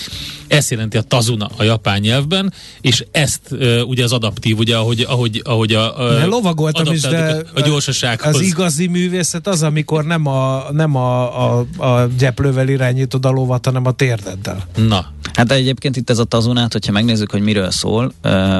Ezt 0.47 0.71
jelenti 0.71 0.97
a 0.97 1.01
Tazuna 1.01 1.49
a 1.57 1.63
japán 1.63 1.99
nyelvben, 1.99 2.53
és 2.81 3.05
ezt 3.11 3.41
uh, 3.51 3.81
ugye 3.85 4.03
az 4.03 4.11
adaptív, 4.11 4.57
ugye 4.57 4.77
ahogy, 4.77 5.01
ahogy, 5.01 5.41
ahogy 5.43 5.73
a, 5.73 5.99
a 6.21 6.27
lovagoltam 6.27 6.93
is, 6.93 7.01
de 7.01 7.43
a 7.53 7.61
gyorsasághoz. 7.61 8.35
Az 8.35 8.41
igazi 8.41 8.87
művészet 8.87 9.47
az, 9.47 9.63
amikor 9.63 10.05
nem 10.05 10.25
a, 10.25 10.65
nem 10.71 10.95
a, 10.95 11.59
a, 11.59 11.65
a 11.77 12.07
gyeplővel 12.17 12.67
irányítod 12.67 13.25
a 13.25 13.29
lovat, 13.29 13.65
hanem 13.65 13.85
a 13.85 13.91
térdeddel. 13.91 14.67
Na. 14.75 15.13
Hát 15.33 15.51
egyébként 15.51 15.95
itt 15.95 16.09
ez 16.09 16.19
a 16.19 16.23
Tazunát, 16.57 16.85
hogyha 16.85 16.91
megnézzük, 16.91 17.31
hogy 17.31 17.41
miről 17.41 17.71
szól, 17.71 18.11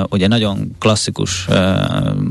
ugye 0.10 0.28
nagyon 0.28 0.76
klasszikus 0.80 1.48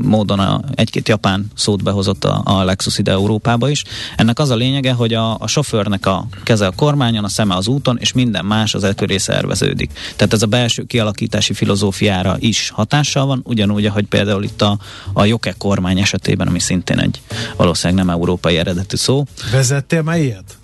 módon 0.01 0.39
a, 0.39 0.61
egy-két 0.75 1.07
japán 1.07 1.51
szót 1.55 1.83
behozott 1.83 2.23
a, 2.23 2.41
a 2.45 2.63
Lexus 2.63 2.97
ide 2.97 3.11
Európába 3.11 3.69
is. 3.69 3.83
Ennek 4.15 4.39
az 4.39 4.49
a 4.49 4.55
lényege, 4.55 4.91
hogy 4.91 5.13
a, 5.13 5.37
a 5.39 5.47
sofőrnek 5.47 6.05
a 6.05 6.27
keze 6.43 6.67
a 6.67 6.71
kormányon, 6.71 7.23
a 7.23 7.27
szeme 7.27 7.55
az 7.55 7.67
úton, 7.67 7.97
és 7.99 8.13
minden 8.13 8.45
más 8.45 8.73
az 8.73 8.83
elköré 8.83 9.17
szerveződik. 9.17 9.91
Tehát 10.15 10.33
ez 10.33 10.41
a 10.41 10.45
belső 10.45 10.83
kialakítási 10.83 11.53
filozófiára 11.53 12.35
is 12.39 12.69
hatással 12.69 13.25
van, 13.25 13.41
ugyanúgy, 13.43 13.85
ahogy 13.85 14.05
például 14.05 14.43
itt 14.43 14.61
a, 14.61 14.77
a 15.13 15.25
Joke 15.25 15.55
kormány 15.57 15.99
esetében, 15.99 16.47
ami 16.47 16.59
szintén 16.59 16.99
egy 16.99 17.21
valószínűleg 17.55 18.05
nem 18.05 18.15
európai 18.15 18.57
eredetű 18.57 18.95
szó. 18.95 19.23
Vezettél 19.51 20.01
már 20.01 20.19
ilyet? 20.19 20.56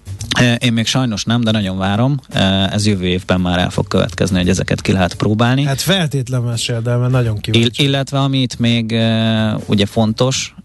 Én 0.58 0.74
még 0.74 0.86
sajnos 0.86 1.24
nem, 1.24 1.42
de 1.42 1.52
nagyon 1.52 1.78
várom. 1.78 2.20
Ez 2.72 2.86
jövő 2.88 3.06
évben 3.06 3.42
már 3.42 3.60
el 3.60 3.70
fog 3.70 3.88
következni, 3.88 4.38
hogy 4.38 4.50
ezeket 4.50 4.82
ki 4.82 4.92
lehet 4.92 5.14
próbálni. 5.14 5.64
Hát 5.64 5.82
feltétlen 5.82 6.42
meséld 6.42 6.88
el, 6.88 6.98
mert 6.98 7.12
nagyon 7.12 7.40
kíváncsi. 7.40 7.68
Ill- 7.68 7.88
illetve 7.88 8.20
amit 8.20 8.60
még 8.60 8.92
ugye 9.66 9.86
fontos, 9.86 10.56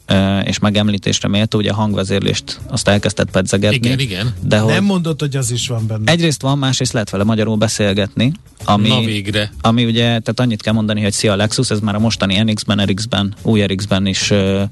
és 0.45 0.59
megemlítésre 0.59 1.29
méltó, 1.29 1.59
ugye 1.59 1.71
a 1.71 1.75
hangvezérlést 1.75 2.61
azt 2.67 2.89
elkezdett 2.89 3.31
pedzegetni. 3.31 3.77
Igen, 3.77 3.99
igen. 3.99 4.35
De 4.43 4.59
hogy 4.59 4.73
nem 4.73 4.85
mondod, 4.85 5.21
hogy 5.21 5.37
az 5.37 5.51
is 5.51 5.69
van 5.69 5.87
benne. 5.87 6.13
Egyrészt 6.13 6.43
van, 6.43 6.59
másrészt 6.59 6.93
lehet 6.93 7.11
vele 7.11 7.25
magyarul 7.25 7.57
beszélgetni. 7.57 8.33
Ami, 8.65 8.89
Na 8.89 9.01
végre. 9.01 9.53
Ami 9.61 9.85
ugye, 9.85 10.03
tehát 10.03 10.41
annyit 10.41 10.63
kell 10.63 10.73
mondani, 10.73 11.03
hogy 11.03 11.13
szia 11.13 11.37
Lexus, 11.37 11.71
ez 11.71 11.81
már 11.81 11.95
a 11.95 11.99
mostani 11.99 12.43
NX-ben, 12.43 12.85
RX-ben, 12.85 13.35
új 13.43 13.63
RX-ben 13.63 14.07
is 14.07 14.31
uh, 14.31 14.63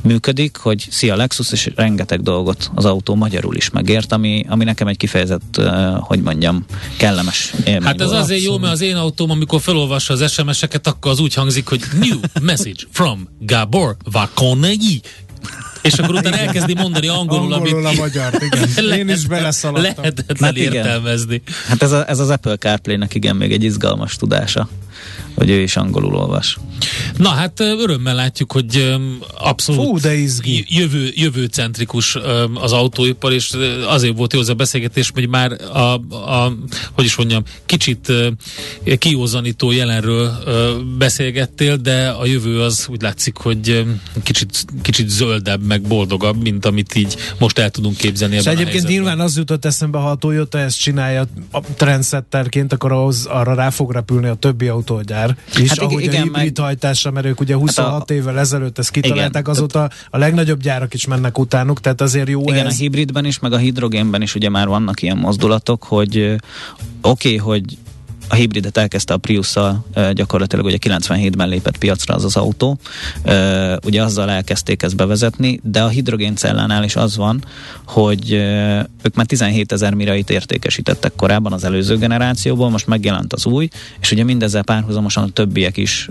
működik, 0.00 0.56
hogy 0.56 0.86
szia 0.90 1.16
Lexus, 1.16 1.52
és 1.52 1.70
rengeteg 1.74 2.20
dolgot 2.22 2.70
az 2.74 2.84
autó 2.84 3.14
magyarul 3.14 3.56
is 3.56 3.70
megért, 3.70 4.12
ami, 4.12 4.44
ami 4.48 4.64
nekem 4.64 4.86
egy 4.86 4.96
kifejezett, 4.96 5.56
uh, 5.58 5.66
hogy 5.98 6.20
mondjam, 6.22 6.64
kellemes 6.96 7.54
élmény 7.64 7.82
Hát 7.82 8.00
ez 8.00 8.08
volt. 8.08 8.22
azért 8.22 8.42
jó, 8.42 8.58
mert 8.58 8.72
az 8.72 8.80
én 8.80 8.96
autóm, 8.96 9.30
amikor 9.30 9.60
felolvassa 9.60 10.12
az 10.12 10.32
SMS-eket, 10.32 10.86
akkor 10.86 11.10
az 11.10 11.20
úgy 11.20 11.34
hangzik, 11.34 11.68
hogy 11.68 11.80
New 12.00 12.18
message 12.42 12.82
from 12.90 13.28
Gabor 13.38 13.96
Vakonei. 14.80 15.00
És 15.82 15.98
akkor 15.98 16.14
utána 16.14 16.36
elkezdi 16.36 16.74
mondani 16.74 17.08
angolul, 17.08 17.52
Angolul 17.52 17.86
amit 17.86 17.98
a 17.98 18.02
magyar, 18.02 18.32
igen. 18.38 18.98
Én 18.98 19.08
is 19.08 19.26
beleszaladtam. 19.26 19.94
Lehetetlen 20.02 20.36
Hát 20.48 20.56
igen. 20.56 20.72
értelmezni. 20.72 21.42
Hát 21.68 21.82
ez, 21.82 21.92
a, 21.92 22.08
ez 22.08 22.18
az 22.18 22.30
Apple 22.30 22.56
CarPlay-nek 22.56 23.14
igen 23.14 23.36
még 23.36 23.52
egy 23.52 23.64
izgalmas 23.64 24.16
tudása, 24.16 24.68
hogy 25.36 25.50
ő 25.50 25.60
is 25.60 25.76
angolul 25.76 26.14
olvas. 26.14 26.58
Na 27.16 27.28
hát 27.28 27.60
örömmel 27.60 28.14
látjuk, 28.14 28.52
hogy 28.52 28.96
abszolút 29.38 29.84
Fú, 29.84 29.98
de 29.98 30.14
izgi. 30.14 30.64
jövő, 30.68 31.10
jövőcentrikus 31.14 32.18
az 32.54 32.72
autóipar, 32.72 33.32
és 33.32 33.56
azért 33.88 34.16
volt 34.16 34.32
jó 34.32 34.40
az 34.40 34.48
a 34.48 34.54
beszélgetés, 34.54 35.10
hogy 35.14 35.28
már 35.28 35.52
a, 35.72 35.78
a 36.32 36.52
hogy 36.92 37.04
is 37.04 37.16
mondjam, 37.16 37.42
kicsit 37.66 38.12
kiózanító 38.98 39.70
jelenről 39.70 40.32
beszélgettél, 40.98 41.76
de 41.76 42.08
a 42.08 42.26
jövő 42.26 42.60
az 42.60 42.86
úgy 42.90 43.02
látszik, 43.02 43.36
hogy 43.36 43.84
kicsit, 44.22 44.64
kicsit 44.82 45.08
zöldebb, 45.08 45.62
meg 45.66 45.80
boldogabb, 45.82 46.42
mint 46.42 46.66
amit 46.66 46.94
így 46.94 47.16
most 47.38 47.58
el 47.58 47.70
tudunk 47.70 47.96
képzelni 47.96 48.34
És 48.34 48.40
egyébként 48.40 48.66
helyzetben. 48.66 48.92
nyilván 48.92 49.20
az 49.20 49.36
jutott 49.36 49.64
eszembe, 49.64 49.98
ha 49.98 50.10
a 50.10 50.14
Toyota 50.14 50.58
ezt 50.58 50.80
csinálja 50.80 51.26
a 51.50 51.60
trendsetterként, 51.60 52.72
akkor 52.72 52.92
ahhoz 52.92 53.26
arra 53.26 53.54
rá 53.54 53.70
fog 53.70 53.92
repülni 53.92 54.28
a 54.28 54.34
többi 54.34 54.68
autógyár 54.80 55.36
is, 55.50 55.68
Hát 55.68 55.68
hát 55.68 55.78
ahogy 55.78 56.02
igen, 56.02 56.14
a 56.14 56.24
hibrid 56.24 56.56
meg- 56.58 56.58
hajtásra, 56.58 57.10
mert 57.10 57.26
ők 57.26 57.40
ugye 57.40 57.54
26 57.54 58.10
évvel 58.10 58.38
ezelőtt 58.38 58.78
ezt 58.78 58.90
kitalálták, 58.90 59.42
Igen. 59.42 59.54
azóta 59.54 59.90
a 60.10 60.18
legnagyobb 60.18 60.60
gyárak 60.60 60.94
is 60.94 61.06
mennek 61.06 61.38
utánuk, 61.38 61.80
tehát 61.80 62.00
azért 62.00 62.28
jó 62.28 62.40
Igen, 62.42 62.66
ez. 62.66 62.72
a 62.72 62.76
hibridben 62.76 63.24
is, 63.24 63.38
meg 63.38 63.52
a 63.52 63.56
hidrogénben 63.56 64.22
is 64.22 64.34
ugye 64.34 64.48
már 64.48 64.68
vannak 64.68 65.02
ilyen 65.02 65.16
mozdulatok, 65.16 65.82
hogy 65.84 66.18
oké, 66.18 66.38
okay, 67.00 67.36
hogy 67.36 67.78
a 68.30 68.34
hibridet 68.34 68.76
elkezdte 68.76 69.14
a 69.14 69.16
Prius-szal, 69.16 69.84
gyakorlatilag 70.12 70.64
ugye 70.64 70.76
97-ben 70.80 71.48
lépett 71.48 71.78
piacra 71.78 72.14
az 72.14 72.24
az 72.24 72.36
autó, 72.36 72.78
ugye 73.84 74.02
azzal 74.02 74.30
elkezdték 74.30 74.82
ezt 74.82 74.96
bevezetni, 74.96 75.60
de 75.62 75.82
a 75.82 75.88
hidrogéncellánál 75.88 76.84
is 76.84 76.96
az 76.96 77.16
van, 77.16 77.44
hogy 77.86 78.32
ők 79.02 79.14
már 79.14 79.26
17 79.26 79.72
ezer 79.72 79.94
mirait 79.94 80.30
értékesítettek 80.30 81.12
korábban 81.16 81.52
az 81.52 81.64
előző 81.64 81.96
generációból, 81.96 82.70
most 82.70 82.86
megjelent 82.86 83.32
az 83.32 83.46
új, 83.46 83.68
és 84.00 84.12
ugye 84.12 84.24
mindezzel 84.24 84.62
párhuzamosan 84.62 85.22
a 85.22 85.28
többiek 85.28 85.76
is 85.76 86.08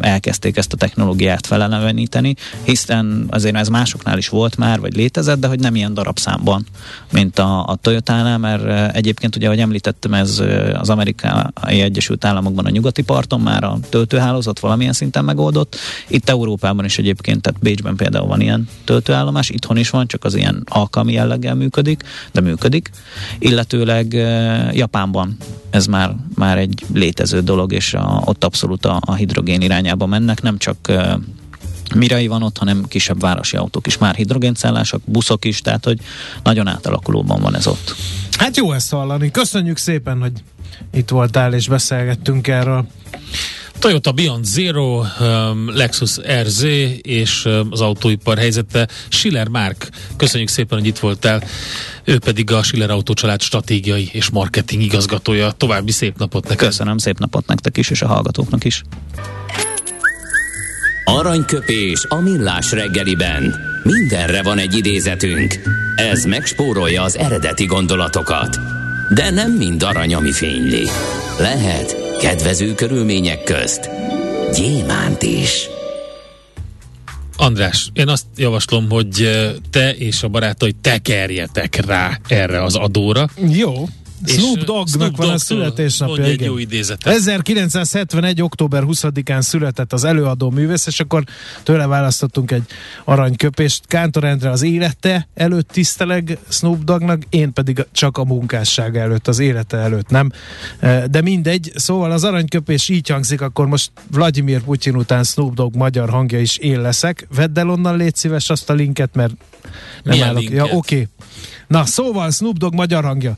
elkezdték 0.00 0.56
ezt 0.56 0.72
a 0.72 0.76
technológiát 0.76 1.46
feleleveníteni, 1.46 2.34
hiszen 2.64 3.26
azért 3.30 3.56
ez 3.56 3.68
másoknál 3.68 4.18
is 4.18 4.28
volt 4.28 4.56
már, 4.56 4.80
vagy 4.80 4.96
létezett, 4.96 5.40
de 5.40 5.46
hogy 5.46 5.60
nem 5.60 5.74
ilyen 5.74 5.94
darabszámban, 5.94 6.66
mint 7.12 7.38
a, 7.38 7.66
a 7.66 7.76
Toyota-nál, 7.80 8.38
mert 8.38 8.94
egyébként 8.94 9.36
ugye, 9.36 9.46
ahogy 9.46 9.60
említettem, 9.60 10.14
ez 10.14 10.42
az 10.74 10.90
Amerikai 10.90 11.34
Egyesült 11.62 12.24
Államokban 12.24 12.66
a 12.66 12.70
nyugati 12.70 13.02
parton 13.02 13.40
már 13.40 13.64
a 13.64 13.78
töltőhálózat 13.88 14.58
valamilyen 14.58 14.92
szinten 14.92 15.24
megoldott. 15.24 15.76
Itt 16.08 16.28
Európában 16.28 16.84
is 16.84 16.98
egyébként, 16.98 17.42
tehát 17.42 17.60
Bécsben 17.60 17.96
például 17.96 18.26
van 18.26 18.40
ilyen 18.40 18.68
töltőállomás, 18.84 19.48
itthon 19.50 19.76
is 19.76 19.90
van, 19.90 20.06
csak 20.06 20.24
az 20.24 20.34
ilyen 20.34 20.62
alkalmi 20.68 21.12
jelleggel 21.12 21.54
működik, 21.54 22.02
de 22.32 22.40
működik. 22.40 22.90
Illetőleg 23.38 24.12
Japánban 24.72 25.36
ez 25.70 25.86
már, 25.86 26.14
már 26.34 26.58
egy 26.58 26.84
létező 26.92 27.40
dolog, 27.40 27.72
és 27.72 27.94
a, 27.94 28.22
ott 28.24 28.44
abszolút 28.44 28.86
a, 28.86 29.00
a 29.04 29.14
hidrogén 29.14 29.60
irányába 29.60 30.06
mennek, 30.06 30.42
nem 30.42 30.58
csak 30.58 30.92
Mirai 31.94 32.26
van 32.26 32.42
ott, 32.42 32.58
hanem 32.58 32.84
kisebb 32.88 33.20
városi 33.20 33.56
autók 33.56 33.86
is 33.86 33.98
már 33.98 34.14
hidrogéncellások, 34.14 35.02
buszok 35.04 35.44
is, 35.44 35.60
tehát 35.60 35.84
hogy 35.84 36.00
nagyon 36.42 36.66
átalakulóban 36.66 37.40
van 37.40 37.54
ez 37.54 37.66
ott. 37.66 37.94
Hát 38.38 38.56
jó 38.56 38.72
ezt 38.72 38.90
hallani. 38.90 39.30
Köszönjük 39.30 39.76
szépen, 39.76 40.20
hogy 40.20 40.32
itt 40.92 41.08
voltál 41.08 41.54
és 41.54 41.68
beszélgettünk 41.68 42.48
erről. 42.48 42.86
Toyota 43.78 44.12
Beyond 44.12 44.44
Zero, 44.44 45.04
um, 45.20 45.74
Lexus 45.74 46.18
RZ 46.42 46.62
és 47.02 47.44
um, 47.44 47.68
az 47.70 47.80
autóipar 47.80 48.38
helyzete. 48.38 48.88
Schiller 49.08 49.48
Márk, 49.48 49.88
köszönjük 50.16 50.48
szépen, 50.48 50.78
hogy 50.78 50.86
itt 50.86 50.98
voltál. 50.98 51.42
Ő 52.04 52.18
pedig 52.18 52.52
a 52.52 52.62
Schiller 52.62 52.90
Autócsalád 52.90 53.42
stratégiai 53.42 54.08
és 54.12 54.30
marketing 54.30 54.82
igazgatója. 54.82 55.50
További 55.50 55.92
szép 55.92 56.18
napot 56.18 56.48
neked. 56.48 56.66
Köszönöm, 56.66 56.98
szép 56.98 57.18
napot 57.18 57.46
nektek 57.46 57.76
is, 57.76 57.90
és 57.90 58.02
a 58.02 58.06
hallgatóknak 58.06 58.64
is. 58.64 58.82
Aranyköpés 61.04 62.04
a 62.08 62.16
millás 62.16 62.72
reggeliben. 62.72 63.54
Mindenre 63.82 64.42
van 64.42 64.58
egy 64.58 64.76
idézetünk. 64.76 65.54
Ez 65.96 66.24
megspórolja 66.24 67.02
az 67.02 67.18
eredeti 67.18 67.64
gondolatokat. 67.64 68.65
De 69.16 69.30
nem 69.30 69.52
mind 69.52 69.82
arany, 69.82 70.14
ami 70.14 70.32
fényli. 70.32 70.86
Lehet 71.38 72.18
kedvező 72.20 72.74
körülmények 72.74 73.42
közt 73.44 73.90
gyémánt 74.54 75.22
is. 75.22 75.68
András, 77.36 77.90
én 77.92 78.08
azt 78.08 78.24
javaslom, 78.36 78.90
hogy 78.90 79.30
te 79.70 79.94
és 79.94 80.22
a 80.22 80.28
barátaid 80.28 80.76
tekerjetek 80.76 81.86
rá 81.86 82.18
erre 82.28 82.62
az 82.62 82.74
adóra. 82.74 83.28
Jó. 83.48 83.72
Snoop 84.24 84.58
Doggnak 84.58 85.16
van 85.16 85.30
a 85.30 85.38
születésnapja. 85.38 86.24
egy 86.24 86.32
igen. 86.32 86.46
jó 86.46 86.58
idézetet. 86.58 87.14
1971. 87.14 88.42
október 88.42 88.82
20-án 88.86 89.40
született 89.40 89.92
az 89.92 90.04
előadó 90.04 90.50
művész, 90.50 90.86
és 90.86 91.00
akkor 91.00 91.24
tőle 91.62 91.86
választottunk 91.86 92.50
egy 92.50 92.62
aranyköpést. 93.04 93.86
Kántor 93.86 94.24
Endre 94.24 94.50
az 94.50 94.62
élete 94.62 95.28
előtt 95.34 95.68
tiszteleg 95.68 96.38
Snoop 96.48 96.84
Doggnak, 96.84 97.22
én 97.30 97.52
pedig 97.52 97.86
csak 97.92 98.18
a 98.18 98.24
munkássága 98.24 99.00
előtt, 99.00 99.28
az 99.28 99.38
élete 99.38 99.76
előtt 99.76 100.08
nem. 100.08 100.32
De 101.10 101.20
mindegy, 101.22 101.72
szóval 101.74 102.10
az 102.10 102.24
aranyköpés 102.24 102.88
így 102.88 103.08
hangzik, 103.08 103.40
akkor 103.40 103.66
most 103.66 103.90
Vladimir 104.10 104.62
Putyin 104.62 104.96
után 104.96 105.24
Snoop 105.24 105.54
Dogg 105.54 105.74
magyar 105.74 106.10
hangja 106.10 106.40
is 106.40 106.56
én 106.56 106.80
leszek. 106.80 107.26
Vedd 107.34 107.58
el 107.58 107.70
onnan, 107.70 107.96
légy 107.96 108.16
szíves 108.16 108.50
azt 108.50 108.70
a 108.70 108.72
linket, 108.72 109.14
mert 109.14 109.32
nem 110.02 110.14
Milyen 110.14 110.28
állok. 110.28 110.40
linket? 110.40 110.56
Ja, 110.56 110.64
oké. 110.64 110.76
Okay. 110.76 111.08
Na, 111.66 111.84
szóval 111.84 112.30
Snoop 112.30 112.56
Dogg 112.58 112.74
magyar 112.74 113.04
hangja. 113.04 113.36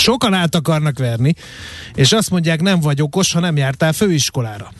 Sokan 0.00 0.34
át 0.34 0.54
akarnak 0.54 0.98
verni, 0.98 1.34
és 1.94 2.12
azt 2.12 2.30
mondják, 2.30 2.60
nem 2.60 2.80
vagy 2.80 3.02
okos, 3.02 3.32
ha 3.32 3.40
nem 3.40 3.56
jártál 3.56 3.92
főiskolára. 3.92 4.72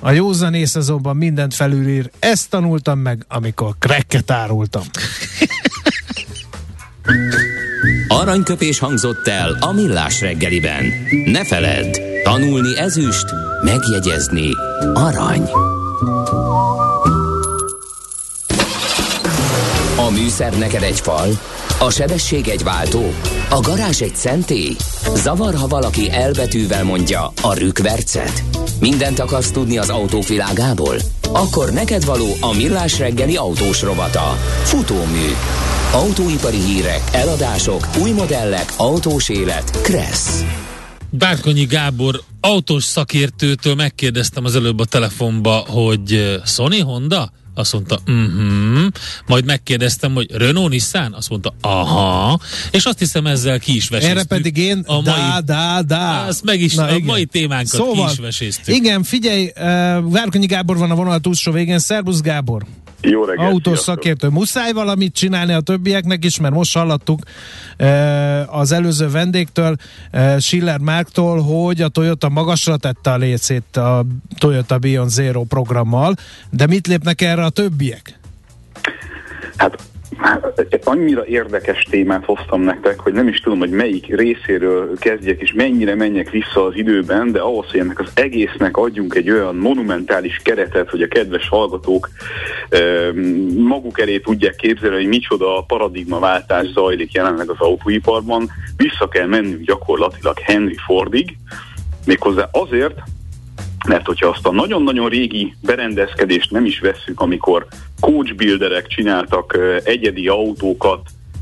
A 0.00 0.10
józanész 0.10 0.74
azonban 0.74 1.16
mindent 1.16 1.54
felülír. 1.54 2.10
Ezt 2.18 2.50
tanultam 2.50 2.98
meg, 2.98 3.24
amikor 3.28 3.74
krekket 3.78 4.30
árultam. 4.30 4.82
Aranyköpés 8.08 8.78
hangzott 8.78 9.28
el 9.28 9.56
a 9.60 9.72
millás 9.72 10.20
reggeliben. 10.20 10.84
Ne 11.24 11.44
feledd, 11.44 11.96
tanulni 12.22 12.78
ezüst, 12.78 13.26
megjegyezni 13.62 14.48
arany. 14.94 15.42
A 19.96 20.10
műszer 20.10 20.58
neked 20.58 20.82
egy 20.82 21.00
fal, 21.00 21.28
a 21.78 21.90
sebesség 21.90 22.48
egy 22.48 22.62
váltó, 22.62 23.12
a 23.50 23.60
garázs 23.60 24.00
egy 24.00 24.16
szentély. 24.16 24.76
Zavar, 25.14 25.54
ha 25.54 25.66
valaki 25.66 26.10
elbetűvel 26.10 26.84
mondja 26.84 27.32
a 27.42 27.54
rükvercet. 27.54 28.42
Mindent 28.80 29.18
akarsz 29.18 29.50
tudni 29.50 29.78
az 29.78 29.88
autóvilágából? 29.88 30.96
Akkor 31.32 31.72
neked 31.72 32.04
való 32.04 32.26
a 32.40 32.54
millás 32.56 32.98
reggeli 32.98 33.36
autós 33.36 33.82
rovata. 33.82 34.36
Futómű. 34.62 35.26
Autóipari 35.92 36.60
hírek, 36.60 37.02
eladások, 37.12 37.88
új 38.02 38.10
modellek, 38.10 38.72
autós 38.76 39.28
élet. 39.28 39.80
Kressz. 39.82 40.44
Bárkonyi 41.10 41.64
Gábor 41.64 42.20
autós 42.40 42.84
szakértőtől 42.84 43.74
megkérdeztem 43.74 44.44
az 44.44 44.56
előbb 44.56 44.78
a 44.78 44.84
telefonba, 44.84 45.64
hogy 45.68 46.12
eh, 46.12 46.40
Sony 46.44 46.82
Honda? 46.82 47.30
Azt 47.56 47.72
mondta, 47.72 47.98
mhm. 48.06 48.86
Majd 49.26 49.44
megkérdeztem, 49.44 50.14
hogy 50.14 50.30
Renault 50.32 50.70
Nissan? 50.70 51.12
Azt 51.12 51.28
mondta, 51.28 51.54
aha. 51.60 52.38
És 52.70 52.84
azt 52.84 52.98
hiszem 52.98 53.26
ezzel 53.26 53.58
ki 53.58 53.74
is 53.76 53.88
veséztük. 53.88 54.16
Erre 54.16 54.24
pedig 54.24 54.56
én, 54.56 54.82
a 54.86 55.02
dá, 55.02 55.16
mai, 55.16 55.40
dá, 55.44 55.80
dá. 55.80 56.26
Azt 56.26 56.44
meg 56.44 56.60
is, 56.60 56.76
a 56.76 56.98
mai 57.04 57.24
témánkat 57.24 57.66
szóval, 57.66 58.06
ki 58.06 58.12
is 58.12 58.18
veséztük. 58.18 58.74
Igen, 58.74 59.02
figyelj, 59.02 59.44
uh, 59.44 59.52
Várkonyi 60.12 60.46
Gábor 60.46 60.76
van 60.76 60.90
a 60.90 60.94
vonal 60.94 61.20
túlsó 61.20 61.52
végén. 61.52 61.78
Szerbusz 61.78 62.20
Gábor! 62.20 62.66
Jó 63.00 63.24
reggelt, 63.24 63.52
autós 63.52 63.78
szakértő. 63.78 64.28
Muszáj 64.28 64.72
valamit 64.72 65.14
csinálni 65.14 65.52
a 65.52 65.60
többieknek 65.60 66.24
is, 66.24 66.38
mert 66.38 66.54
most 66.54 66.74
hallottuk 66.76 67.20
eh, 67.76 68.58
az 68.58 68.72
előző 68.72 69.10
vendégtől, 69.10 69.76
eh, 70.10 70.40
Schiller 70.40 70.78
Márktól, 70.78 71.40
hogy 71.42 71.80
a 71.80 71.88
Toyota 71.88 72.28
magasra 72.28 72.76
tette 72.76 73.12
a 73.12 73.16
lécét 73.16 73.76
a 73.76 74.04
Toyota 74.38 74.78
Beyond 74.78 75.10
Zero 75.10 75.44
programmal, 75.44 76.14
de 76.50 76.66
mit 76.66 76.86
lépnek 76.86 77.20
erre 77.20 77.44
a 77.46 77.50
többiek? 77.50 78.18
Hát 79.56 79.78
hát, 80.16 80.80
annyira 80.84 81.26
érdekes 81.26 81.86
témát 81.90 82.24
hoztam 82.24 82.60
nektek, 82.60 83.00
hogy 83.00 83.12
nem 83.12 83.28
is 83.28 83.40
tudom, 83.40 83.58
hogy 83.58 83.70
melyik 83.70 84.16
részéről 84.16 84.98
kezdjek, 84.98 85.40
és 85.40 85.52
mennyire 85.52 85.94
menjek 85.94 86.30
vissza 86.30 86.64
az 86.64 86.76
időben, 86.76 87.32
de 87.32 87.40
ahhoz, 87.40 87.70
hogy 87.70 87.80
ennek 87.80 87.98
az 87.98 88.10
egésznek 88.14 88.76
adjunk 88.76 89.14
egy 89.14 89.30
olyan 89.30 89.56
monumentális 89.56 90.40
keretet, 90.44 90.90
hogy 90.90 91.02
a 91.02 91.08
kedves 91.08 91.48
hallgatók 91.48 92.10
ö, 92.68 93.10
maguk 93.56 94.00
elé 94.00 94.18
tudják 94.18 94.56
képzelni, 94.56 94.96
hogy 94.96 95.06
micsoda 95.06 95.64
paradigmaváltás 95.66 96.66
zajlik 96.66 97.12
jelenleg 97.12 97.50
az 97.50 97.58
autóiparban, 97.58 98.50
vissza 98.76 99.08
kell 99.08 99.26
mennünk 99.26 99.60
gyakorlatilag 99.60 100.38
Henry 100.38 100.76
Fordig, 100.86 101.36
méghozzá 102.06 102.48
azért, 102.52 103.02
mert 103.86 104.06
hogyha 104.06 104.28
azt 104.28 104.46
a 104.46 104.52
nagyon-nagyon 104.52 105.08
régi 105.08 105.54
berendezkedést 105.62 106.50
nem 106.50 106.64
is 106.64 106.80
vesszük, 106.80 107.20
amikor 107.20 107.66
coachbuilderek 108.00 108.86
csináltak 108.86 109.58
egyedi 109.84 110.28
autókat 110.28 111.00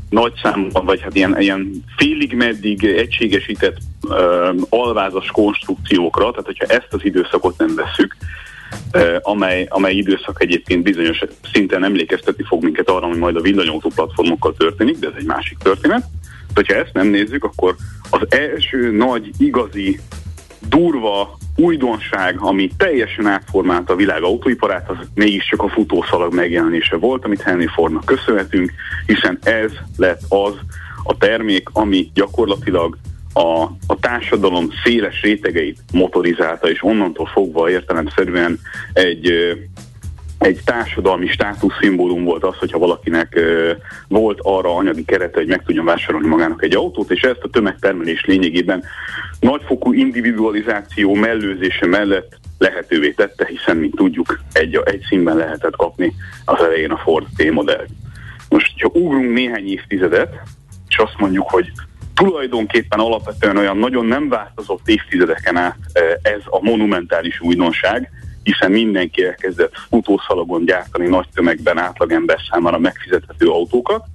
nagy 0.09 0.33
számban, 0.43 0.85
vagy 0.85 1.01
hát 1.01 1.15
ilyen, 1.15 1.41
ilyen 1.41 1.83
félig 1.97 2.33
meddig 2.33 2.83
egységesített 2.83 3.77
ö, 4.09 4.51
alvázas 4.69 5.27
konstrukciókra, 5.31 6.31
tehát 6.31 6.45
hogyha 6.45 6.65
ezt 6.65 6.87
az 6.89 6.99
időszakot 7.03 7.57
nem 7.57 7.75
vesszük, 7.75 8.15
ö, 8.91 9.17
amely, 9.21 9.65
amely 9.69 9.95
időszak 9.95 10.43
egyébként 10.43 10.83
bizonyos 10.83 11.19
szinten 11.53 11.83
emlékeztetni 11.83 12.43
fog 12.43 12.63
minket 12.63 12.89
arra, 12.89 13.07
hogy 13.07 13.17
majd 13.17 13.35
a 13.35 13.41
villanyautó 13.41 13.91
platformokkal 13.95 14.53
történik, 14.57 14.99
de 14.99 15.07
ez 15.07 15.13
egy 15.17 15.25
másik 15.25 15.57
történet. 15.57 16.01
De 16.47 16.53
hogyha 16.53 16.75
ezt 16.75 16.93
nem 16.93 17.07
nézzük, 17.07 17.43
akkor 17.43 17.75
az 18.09 18.21
első 18.29 18.91
nagy, 18.91 19.29
igazi 19.37 19.99
durva 20.69 21.37
újdonság, 21.55 22.39
ami 22.39 22.69
teljesen 22.77 23.27
átformálta 23.27 23.93
a 23.93 23.95
világ 23.95 24.23
autóiparát, 24.23 24.89
az 24.89 24.97
mégiscsak 25.13 25.61
a 25.61 25.69
futószalag 25.69 26.33
megjelenése 26.33 26.95
volt, 26.95 27.25
amit 27.25 27.41
Henry 27.41 27.67
Fordnak 27.67 28.05
köszönhetünk, 28.05 28.71
hiszen 29.05 29.39
ez 29.43 29.71
lett 29.97 30.21
az 30.29 30.53
a 31.03 31.17
termék, 31.17 31.69
ami 31.73 32.11
gyakorlatilag 32.13 32.97
a, 33.33 33.63
a 33.87 33.99
társadalom 33.99 34.69
széles 34.83 35.21
rétegeit 35.21 35.79
motorizálta, 35.91 36.69
és 36.69 36.83
onnantól 36.83 37.25
fogva 37.25 37.69
értelemszerűen 37.69 38.59
egy 38.93 39.31
egy 40.45 40.59
társadalmi 40.65 41.27
státuszszimbólum 41.27 42.23
volt 42.23 42.43
az, 42.43 42.55
hogyha 42.57 42.79
valakinek 42.79 43.39
volt 44.07 44.39
arra 44.41 44.75
anyagi 44.75 45.05
kerete, 45.05 45.39
hogy 45.39 45.47
meg 45.47 45.63
tudjon 45.65 45.85
vásárolni 45.85 46.27
magának 46.27 46.63
egy 46.63 46.75
autót, 46.75 47.11
és 47.11 47.21
ezt 47.21 47.43
a 47.43 47.49
tömegtermelés 47.49 48.25
lényegében 48.25 48.83
nagyfokú 49.39 49.93
individualizáció 49.93 51.13
mellőzése 51.13 51.85
mellett 51.85 52.37
lehetővé 52.57 53.11
tette, 53.11 53.45
hiszen, 53.45 53.77
mint 53.77 53.95
tudjuk, 53.95 54.39
egy, 54.51 54.81
egy 54.85 55.05
színben 55.09 55.35
lehetett 55.35 55.75
kapni 55.75 56.13
az 56.45 56.63
elején 56.63 56.91
a 56.91 56.97
Ford 56.97 57.25
T-modellt. 57.35 57.89
Most, 58.49 58.81
ha 58.81 58.89
ugrunk 58.93 59.33
néhány 59.33 59.67
évtizedet, 59.67 60.33
és 60.87 60.97
azt 60.97 61.15
mondjuk, 61.17 61.49
hogy 61.49 61.71
tulajdonképpen 62.13 62.99
alapvetően 62.99 63.57
olyan 63.57 63.77
nagyon 63.77 64.05
nem 64.05 64.29
változott 64.29 64.87
évtizedeken 64.87 65.57
át 65.57 65.77
ez 66.21 66.41
a 66.45 66.59
monumentális 66.61 67.41
újdonság, 67.41 68.11
hiszen 68.45 68.71
mindenki 68.71 69.25
elkezdett 69.25 69.73
futószalagon 69.89 70.65
gyártani 70.65 71.07
nagy 71.07 71.27
tömegben 71.33 71.77
átlagember 71.77 72.37
számára 72.51 72.79
megfizethető 72.79 73.47
autókat, 73.47 74.05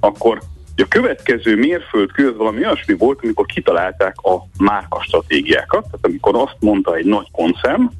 akkor 0.00 0.40
a 0.76 0.88
következő 0.88 1.56
mérföldkő 1.56 2.28
az 2.28 2.36
valami 2.36 2.58
olyasmi 2.58 2.94
volt, 2.94 3.18
amikor 3.22 3.46
kitalálták 3.46 4.16
a 4.22 4.42
márka 4.58 5.02
stratégiákat, 5.02 5.82
tehát 5.82 6.06
amikor 6.06 6.36
azt 6.36 6.56
mondta 6.60 6.96
egy 6.96 7.04
nagy 7.04 7.26
koncern, 7.32 7.90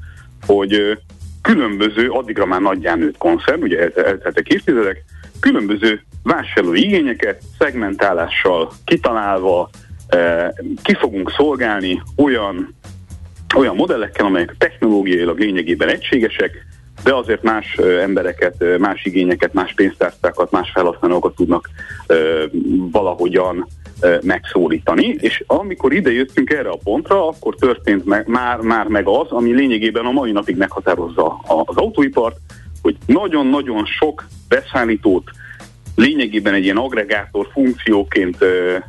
hogy 0.46 0.98
különböző, 1.42 2.11
addigra 2.11 2.46
már 2.46 2.61
nagyján 2.61 2.98
nőtt 2.98 3.16
koncern, 3.16 3.62
ugye 3.62 3.79
el- 3.79 4.05
elteltek 4.05 4.48
évtizedek, 4.48 5.05
különböző 5.40 6.05
vásárlói 6.22 6.83
igényeket 6.83 7.42
szegmentálással 7.59 8.72
kitalálva 8.85 9.70
ki 10.83 10.94
fogunk 10.94 11.33
szolgálni 11.37 12.02
olyan 12.16 12.74
olyan 13.57 13.77
modellekkel, 13.77 14.27
amelyek 14.27 14.55
technológiailag 14.59 15.38
lényegében 15.38 15.88
egységesek, 15.88 16.66
de 17.05 17.14
azért 17.14 17.42
más 17.42 17.75
embereket, 18.01 18.79
más 18.79 19.05
igényeket, 19.05 19.53
más 19.53 19.73
pénztárcákat, 19.75 20.51
más 20.51 20.71
felhasználókat 20.75 21.35
tudnak 21.35 21.71
valahogyan 22.90 23.66
megszólítani, 24.23 25.16
és 25.21 25.45
amikor 25.47 25.92
ide 25.92 26.12
jöttünk 26.12 26.51
erre 26.51 26.69
a 26.69 26.79
pontra, 26.85 27.29
akkor 27.29 27.55
történt 27.55 28.05
meg, 28.05 28.27
már, 28.27 28.61
már 28.61 28.87
meg 28.87 29.09
az, 29.09 29.31
ami 29.31 29.53
lényegében 29.53 30.05
a 30.05 30.11
mai 30.11 30.33
napig 30.33 30.57
meghatározza 30.57 31.40
az 31.66 31.77
autóipart, 31.77 32.37
hogy 32.83 32.97
nagyon-nagyon 33.07 33.85
sok 33.85 34.27
beszállítót 34.49 35.31
lényegében 35.95 36.55
egy 36.55 36.64
ilyen 36.64 36.77
agregátor 36.77 37.49
funkcióként 37.53 38.37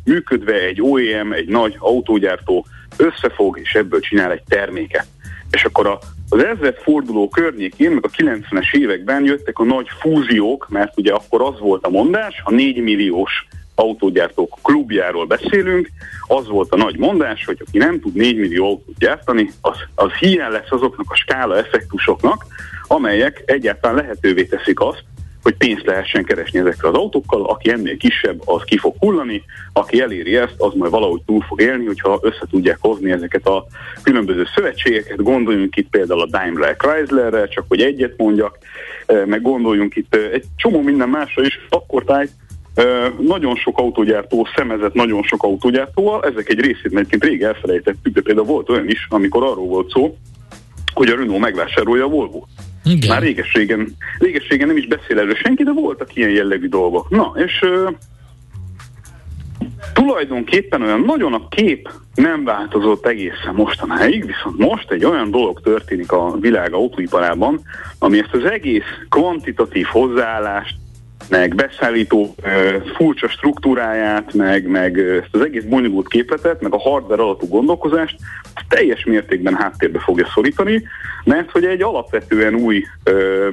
működve 0.03 0.53
egy 0.53 0.81
OEM, 0.81 1.31
egy 1.31 1.47
nagy 1.47 1.75
autógyártó 1.79 2.65
összefog, 2.97 3.59
és 3.59 3.73
ebből 3.73 3.99
csinál 3.99 4.31
egy 4.31 4.43
terméket. 4.47 5.05
És 5.51 5.63
akkor 5.63 5.87
a, 5.87 5.99
az 6.29 6.43
ezred 6.43 6.75
forduló 6.75 7.29
környékén, 7.29 7.91
meg 7.91 8.05
a 8.05 8.09
90-es 8.09 8.75
években 8.75 9.23
jöttek 9.25 9.59
a 9.59 9.63
nagy 9.63 9.87
fúziók, 9.99 10.67
mert 10.69 10.97
ugye 10.97 11.13
akkor 11.13 11.41
az 11.41 11.59
volt 11.59 11.85
a 11.85 11.89
mondás, 11.89 12.41
a 12.43 12.51
4 12.51 12.81
milliós 12.81 13.47
autógyártók 13.75 14.57
klubjáról 14.61 15.25
beszélünk, 15.25 15.89
az 16.27 16.47
volt 16.47 16.73
a 16.73 16.77
nagy 16.77 16.97
mondás, 16.97 17.45
hogy 17.45 17.63
aki 17.67 17.77
nem 17.77 17.99
tud 17.99 18.13
4 18.13 18.37
millió 18.37 18.65
autót 18.65 18.97
gyártani, 18.97 19.51
az, 19.61 19.77
az 19.95 20.11
hiány 20.11 20.51
lesz 20.51 20.71
azoknak 20.71 21.11
a 21.11 21.15
skála 21.15 21.57
effektusoknak, 21.57 22.45
amelyek 22.87 23.43
egyáltalán 23.45 23.95
lehetővé 23.95 24.45
teszik 24.45 24.79
azt, 24.79 25.03
hogy 25.47 25.57
pénzt 25.57 25.85
lehessen 25.85 26.23
keresni 26.23 26.59
ezekkel 26.59 26.89
az 26.89 26.95
autókkal, 26.95 27.45
aki 27.45 27.71
ennél 27.71 27.97
kisebb, 27.97 28.41
az 28.45 28.63
ki 28.63 28.77
fog 28.77 28.95
hullani, 28.99 29.43
aki 29.73 30.01
eléri 30.01 30.35
ezt, 30.35 30.55
az 30.57 30.73
majd 30.73 30.91
valahogy 30.91 31.21
túl 31.25 31.41
fog 31.47 31.61
élni, 31.61 31.85
hogyha 31.85 32.19
össze 32.21 32.41
tudják 32.49 32.77
hozni 32.81 33.11
ezeket 33.11 33.47
a 33.47 33.65
különböző 34.03 34.45
szövetségeket, 34.55 35.23
gondoljunk 35.23 35.75
itt 35.75 35.89
például 35.89 36.21
a 36.21 36.25
Daimler 36.25 36.75
Chryslerre, 36.75 37.47
csak 37.47 37.65
hogy 37.67 37.81
egyet 37.81 38.17
mondjak, 38.17 38.57
eh, 39.05 39.25
meg 39.25 39.41
gondoljunk 39.41 39.95
itt 39.95 40.15
eh, 40.15 40.29
egy 40.31 40.43
csomó 40.55 40.81
minden 40.81 41.09
másra 41.09 41.43
is, 41.43 41.59
akkor 41.69 42.03
táj, 42.03 42.27
eh, 42.73 43.11
nagyon 43.19 43.55
sok 43.55 43.77
autógyártó 43.77 44.47
szemezett 44.55 44.93
nagyon 44.93 45.23
sok 45.23 45.43
autógyártóval, 45.43 46.23
ezek 46.23 46.49
egy 46.49 46.59
részét 46.59 46.91
egyébként 46.91 47.23
rég 47.23 47.43
elfelejtettük, 47.43 48.13
de 48.13 48.21
például 48.21 48.47
volt 48.47 48.69
olyan 48.69 48.89
is, 48.89 49.07
amikor 49.09 49.43
arról 49.43 49.67
volt 49.67 49.91
szó, 49.91 50.17
hogy 50.93 51.09
a 51.09 51.15
Renault 51.15 51.41
megvásárolja 51.41 52.03
a 52.03 52.09
Volvo. 52.09 52.43
Igen. 52.83 53.09
Már 53.09 53.21
réges-régen, 53.21 53.95
réges-régen 54.19 54.67
nem 54.67 54.77
is 54.77 54.87
beszél 54.87 55.19
erről 55.19 55.35
senki, 55.35 55.63
de 55.63 55.71
voltak 55.71 56.15
ilyen 56.15 56.29
jellegű 56.29 56.67
dolgok. 56.67 57.09
Na, 57.09 57.33
és 57.35 57.61
ö, 57.61 57.89
tulajdonképpen 59.93 60.81
olyan 60.81 61.01
nagyon 61.01 61.33
a 61.33 61.47
kép 61.47 61.89
nem 62.15 62.43
változott 62.43 63.05
egészen 63.05 63.53
mostanáig, 63.53 64.25
viszont 64.25 64.57
most 64.57 64.91
egy 64.91 65.05
olyan 65.05 65.31
dolog 65.31 65.61
történik 65.61 66.11
a 66.11 66.37
világ 66.39 66.73
autóiparában, 66.73 67.61
ami 67.99 68.19
ezt 68.19 68.33
az 68.33 68.43
egész 68.43 68.83
kvantitatív 69.09 69.85
hozzáállást, 69.85 70.75
meg 71.29 71.55
beszállító 71.55 72.35
furcsa 72.95 73.27
struktúráját, 73.27 74.33
meg, 74.33 74.67
meg 74.67 74.99
ezt 74.99 75.29
az 75.31 75.41
egész 75.41 75.63
bonyolult 75.63 76.07
képletet, 76.07 76.61
meg 76.61 76.73
a 76.73 76.79
hardware 76.79 77.21
alapú 77.21 77.47
gondolkozást 77.47 78.15
teljes 78.67 79.03
mértékben 79.03 79.55
háttérbe 79.55 79.99
fogja 79.99 80.27
szorítani, 80.33 80.83
mert 81.23 81.51
hogy 81.51 81.63
egy 81.63 81.81
alapvetően 81.81 82.55
új 82.55 82.83
ö, 83.03 83.47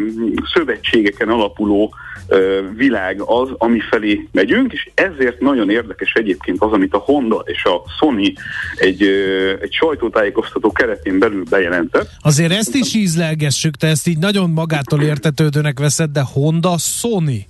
szövetségeken 0.55 1.29
alapuló 1.29 1.95
ö, 2.29 2.61
világ 2.77 3.21
az, 3.21 3.49
ami 3.59 3.81
felé 3.91 4.29
megyünk, 4.33 4.73
és 4.73 4.91
ezért 4.95 5.41
nagyon 5.41 5.71
érdekes 5.71 6.13
egyébként 6.13 6.63
az, 6.63 6.73
amit 6.73 6.95
a 6.95 6.99
Honda 6.99 7.43
és 7.45 7.65
a 7.65 7.83
Sony 7.99 8.33
egy, 8.77 9.03
ö, 9.03 9.53
egy 9.61 9.73
sajtótájékoztató 9.73 10.73
keretén 10.73 11.19
belül 11.19 11.45
bejelentett, 11.51 12.11
Azért 12.21 12.53
ezt 12.53 12.75
is 12.75 12.95
ízlelgessük, 12.95 13.77
te 13.77 13.87
ezt 13.87 14.07
így 14.07 14.19
nagyon 14.19 14.51
magától 14.51 15.03
értetődőnek 15.03 15.79
veszed, 15.79 16.11
de 16.11 16.23
Honda, 16.33 16.79
Sony. 16.79 17.47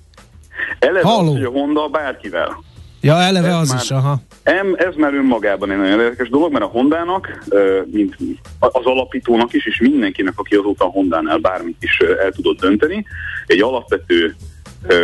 Eleve 0.78 0.98
az, 1.08 1.14
Halló. 1.14 1.32
hogy 1.32 1.42
a 1.44 1.48
Honda 1.50 1.88
bárkivel. 1.88 2.62
Ja, 3.00 3.14
eleve 3.20 3.48
Ez 3.48 3.54
az 3.54 3.68
már- 3.70 3.82
is, 3.82 3.90
aha. 3.90 4.16
Em, 4.42 4.74
ez 4.76 4.94
már 4.96 5.14
önmagában 5.14 5.70
egy 5.70 5.76
nagyon 5.76 6.00
érdekes 6.00 6.28
dolog, 6.28 6.52
mert 6.52 6.64
a 6.64 6.68
Hondának, 6.68 7.44
mint 7.90 8.16
az 8.58 8.84
alapítónak 8.84 9.52
is, 9.52 9.66
és 9.66 9.80
mindenkinek, 9.80 10.32
aki 10.36 10.54
azóta 10.54 10.84
a 10.84 10.88
Hondánál 10.88 11.38
bármit 11.38 11.76
is 11.80 11.98
el 11.98 12.32
tudott 12.32 12.60
dönteni, 12.60 13.06
egy 13.46 13.62
alapvető 13.62 14.36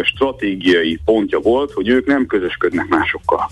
stratégiai 0.05 1.01
pontja 1.05 1.39
volt, 1.39 1.73
hogy 1.73 1.89
ők 1.89 2.07
nem 2.07 2.27
közösködnek 2.27 2.89
másokkal. 2.89 3.51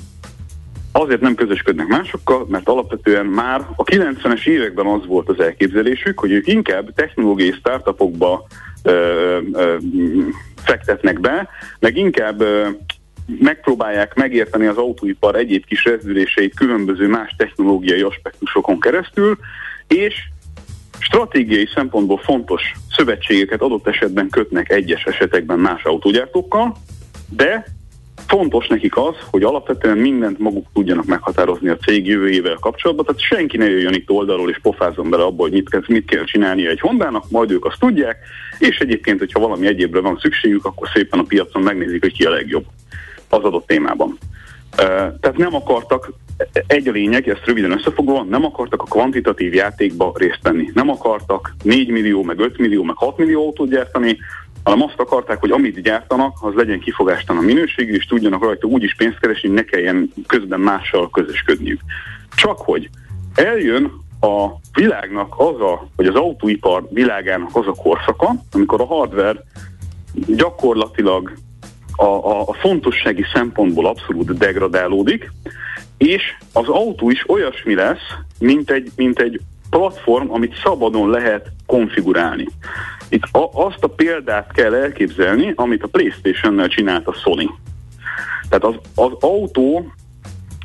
Azért 0.99 1.21
nem 1.21 1.35
közösködnek 1.35 1.87
másokkal, 1.87 2.47
mert 2.49 2.69
alapvetően 2.69 3.27
már 3.27 3.61
a 3.77 3.85
90-es 3.85 4.47
években 4.47 4.87
az 4.87 5.07
volt 5.07 5.29
az 5.29 5.41
elképzelésük, 5.41 6.19
hogy 6.19 6.31
ők 6.31 6.47
inkább 6.47 6.95
technológiai 6.95 7.53
startupokba 7.53 8.47
ö, 8.83 9.39
ö, 9.53 9.77
fektetnek 10.57 11.21
be, 11.21 11.49
meg 11.81 11.97
inkább 11.97 12.41
ö, 12.41 12.69
megpróbálják 13.27 14.15
megérteni 14.15 14.67
az 14.67 14.77
autóipar 14.77 15.35
egyéb 15.35 15.65
kis 15.65 15.85
rezdüléseit 15.85 16.55
különböző 16.55 17.09
más 17.09 17.35
technológiai 17.37 18.01
aspektusokon 18.01 18.81
keresztül, 18.81 19.39
és 19.89 20.15
stratégiai 20.99 21.69
szempontból 21.75 22.19
fontos 22.19 22.63
szövetségeket 22.91 23.63
adott 23.63 23.87
esetben 23.87 24.29
kötnek 24.29 24.73
egyes 24.73 25.05
esetekben 25.05 25.59
más 25.59 25.83
autógyártókkal, 25.83 26.77
de 27.29 27.65
fontos 28.29 28.67
nekik 28.67 28.97
az, 28.97 29.15
hogy 29.31 29.43
alapvetően 29.43 29.99
mindent 29.99 30.39
maguk 30.39 30.67
tudjanak 30.73 31.05
meghatározni 31.05 31.69
a 31.69 31.77
cég 31.77 32.07
jövőjével 32.07 32.57
kapcsolatban, 32.61 33.05
tehát 33.05 33.21
senki 33.21 33.57
ne 33.57 33.69
jöjjön 33.69 33.95
itt 33.95 34.11
oldalról 34.11 34.51
és 34.51 34.59
pofázzon 34.63 35.11
bele 35.11 35.23
abba, 35.23 35.43
hogy 35.43 35.53
mit 35.53 35.89
mit 35.89 36.11
kell 36.11 36.25
csinálnia 36.25 36.71
egy 36.71 36.81
Hondának, 36.81 37.31
majd 37.31 37.51
ők 37.51 37.65
azt 37.65 37.81
tudják, 37.81 38.17
és 38.59 38.79
egyébként, 38.79 39.19
hogyha 39.19 39.41
valami 39.41 39.67
egyébre 39.67 40.01
van 40.01 40.19
szükségük, 40.21 40.65
akkor 40.65 40.89
szépen 40.95 41.19
a 41.19 41.23
piacon 41.23 41.63
megnézik, 41.63 42.01
hogy 42.01 42.13
ki 42.13 42.25
a 42.25 42.31
legjobb 42.31 42.65
az 43.29 43.45
adott 43.45 43.67
témában. 43.67 44.19
Tehát 45.21 45.37
nem 45.37 45.55
akartak, 45.55 46.13
egy 46.67 46.89
a 46.89 46.93
lényeg, 46.93 47.29
ezt 47.29 47.45
röviden 47.45 47.71
összefoglalva, 47.71 48.23
nem 48.23 48.45
akartak 48.45 48.83
a 48.83 48.85
kvantitatív 48.85 49.55
játékba 49.55 50.13
részt 50.15 50.43
venni. 50.43 50.71
Nem 50.75 50.91
akartak 50.91 51.55
4 51.63 51.89
millió, 51.89 52.23
meg 52.23 52.39
5 52.39 52.59
millió, 52.59 52.83
meg 52.83 52.97
6 52.97 53.19
millió 53.19 53.45
autót 53.45 53.69
gyártani, 53.69 54.19
hanem 54.69 54.87
azt 54.89 55.01
akarták, 55.01 55.41
hogy 55.41 55.51
amit 55.51 55.83
gyártanak, 55.83 56.37
az 56.41 56.55
legyen 56.55 56.81
kifogástalan 56.81 57.45
minőségű, 57.45 57.95
és 57.95 58.05
tudjanak 58.05 58.43
rajta 58.43 58.67
úgy 58.67 58.83
is 58.83 58.95
pénzt 58.95 59.19
keresni, 59.19 59.49
ne 59.49 59.63
kelljen 59.63 60.13
közben 60.27 60.61
mással 60.61 61.11
közösködniük. 61.11 61.81
Csak 62.35 62.59
hogy 62.59 62.89
eljön 63.35 63.93
a 64.21 64.47
világnak 64.73 65.35
az 65.37 65.61
a, 65.61 65.89
vagy 65.97 66.07
az 66.07 66.15
autóipar 66.15 66.89
világának 66.91 67.57
az 67.57 67.67
a 67.67 67.73
korszaka, 67.73 68.35
amikor 68.53 68.81
a 68.81 68.87
hardware 68.87 69.45
gyakorlatilag 70.27 71.33
a, 71.97 72.05
a, 72.05 72.41
a 72.41 72.53
fontossági 72.53 73.25
szempontból 73.33 73.87
abszolút 73.87 74.39
degradálódik, 74.39 75.33
és 75.97 76.23
az 76.53 76.69
autó 76.69 77.11
is 77.11 77.31
olyasmi 77.31 77.75
lesz, 77.75 78.15
mint 78.39 78.71
egy, 78.71 78.91
mint 78.97 79.19
egy 79.19 79.41
platform, 79.71 80.31
amit 80.31 80.61
szabadon 80.63 81.11
lehet 81.11 81.47
konfigurálni. 81.67 82.49
Itt 83.09 83.23
a, 83.33 83.51
azt 83.53 83.85
a 83.85 83.89
példát 83.89 84.53
kell 84.53 84.75
elképzelni, 84.75 85.53
amit 85.57 85.83
a 85.83 85.89
Playstation-nel 85.89 86.69
csinált 86.69 87.07
a 87.07 87.13
Sony. 87.13 87.51
Tehát 88.49 88.65
az, 88.65 88.75
az 88.95 89.13
autó 89.21 89.93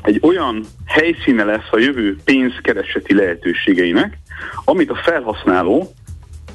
egy 0.02 0.20
olyan 0.22 0.64
helyszíne 0.86 1.44
lesz 1.44 1.68
a 1.70 1.78
jövő 1.78 2.16
pénzkereseti 2.24 3.14
lehetőségeinek, 3.14 4.18
amit 4.64 4.90
a 4.90 5.00
felhasználó 5.04 5.92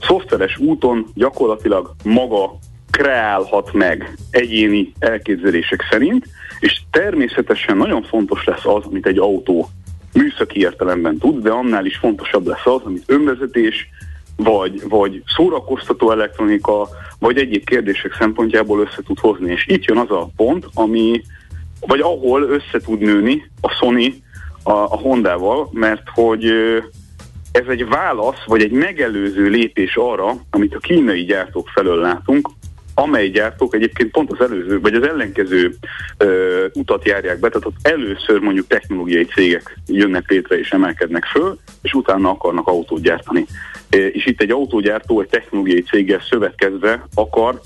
szoftveres 0.02 0.58
úton 0.58 1.06
gyakorlatilag 1.13 1.95
maga 2.04 2.58
kreálhat 2.91 3.73
meg 3.73 4.15
egyéni 4.32 4.93
elképzelések 4.99 5.88
szerint, 5.91 6.28
és 6.60 6.82
természetesen 6.91 7.78
nagyon 7.78 8.04
fontos 8.04 8.43
lesz 8.43 8.65
az, 8.65 8.86
amit 8.86 9.06
egy 9.06 9.17
autó 9.17 9.69
műszaki 10.13 10.60
értelemben 10.60 11.17
tud, 11.17 11.43
de 11.43 11.49
annál 11.49 11.86
is 11.86 11.97
fontosabb 11.97 12.47
lesz 12.47 12.65
az, 12.65 12.82
amit 12.86 13.04
önvezetés, 13.08 13.89
vagy, 14.43 14.82
vagy 14.88 15.23
szórakoztató 15.36 16.12
elektronika, 16.12 16.88
vagy 17.19 17.38
egyéb 17.38 17.63
kérdések 17.63 18.15
szempontjából 18.19 18.80
össze 18.80 19.02
tud 19.06 19.19
hozni. 19.19 19.52
És 19.52 19.67
itt 19.67 19.84
jön 19.84 19.97
az 19.97 20.12
a 20.12 20.30
pont, 20.36 20.65
ami, 20.73 21.21
vagy 21.80 21.99
ahol 21.99 22.41
össze 22.41 22.80
tud 22.86 22.99
nőni 22.99 23.49
a 23.62 23.69
Sony 23.69 24.23
a, 24.63 24.71
a 24.71 24.97
Hondával, 24.97 25.69
mert 25.71 26.10
hogy 26.13 26.45
ez 27.52 27.65
egy 27.67 27.88
válasz, 27.88 28.43
vagy 28.45 28.62
egy 28.62 28.71
megelőző 28.71 29.47
lépés 29.47 29.95
arra, 29.95 30.36
amit 30.49 30.75
a 30.75 30.80
kínai 30.80 31.23
gyártók 31.23 31.67
felől 31.67 32.02
látunk, 32.02 32.49
amely 32.93 33.30
gyártók 33.30 33.75
egyébként 33.75 34.12
pont 34.12 34.32
az 34.32 34.41
előző, 34.41 34.80
vagy 34.80 34.93
az 34.93 35.04
ellenkező 35.04 35.75
ö, 36.17 36.65
utat 36.73 37.06
járják 37.06 37.39
be, 37.39 37.49
tehát 37.49 37.65
ott 37.65 37.78
először 37.82 38.39
mondjuk 38.39 38.67
technológiai 38.67 39.25
cégek 39.25 39.80
jönnek 39.88 40.30
létre 40.30 40.60
és 40.60 40.71
emelkednek 40.71 41.23
föl, 41.25 41.58
és 41.82 41.93
utána 41.93 42.30
akarnak 42.30 42.67
autót 42.67 43.02
gyártani. 43.02 43.45
E, 43.89 43.97
és 43.97 44.25
itt 44.25 44.41
egy 44.41 44.52
autógyártó 44.52 45.21
egy 45.21 45.28
technológiai 45.28 45.82
céggel 45.82 46.21
szövetkezve 46.30 47.08
akar 47.13 47.62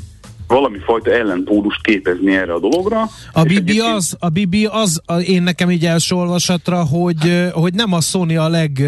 valami 0.48 0.78
fajta 0.78 1.12
ellenpólust 1.12 1.82
képezni 1.82 2.36
erre 2.36 2.54
a 2.54 2.60
dologra. 2.60 3.10
A 3.32 3.44
Bibi 3.44 3.80
az, 3.80 4.16
a 4.20 4.30
Bibi 4.30 4.66
az, 4.66 5.02
a, 5.06 5.20
én 5.20 5.44
nekem 5.44 5.72
így 5.72 5.86
első 5.86 6.16
olvasatra, 6.16 6.84
hogy, 6.86 7.50
hogy 7.54 7.74
nem 7.74 7.94
a 7.94 8.02
Sony 8.02 8.38
a 8.38 8.50
leg 8.50 8.82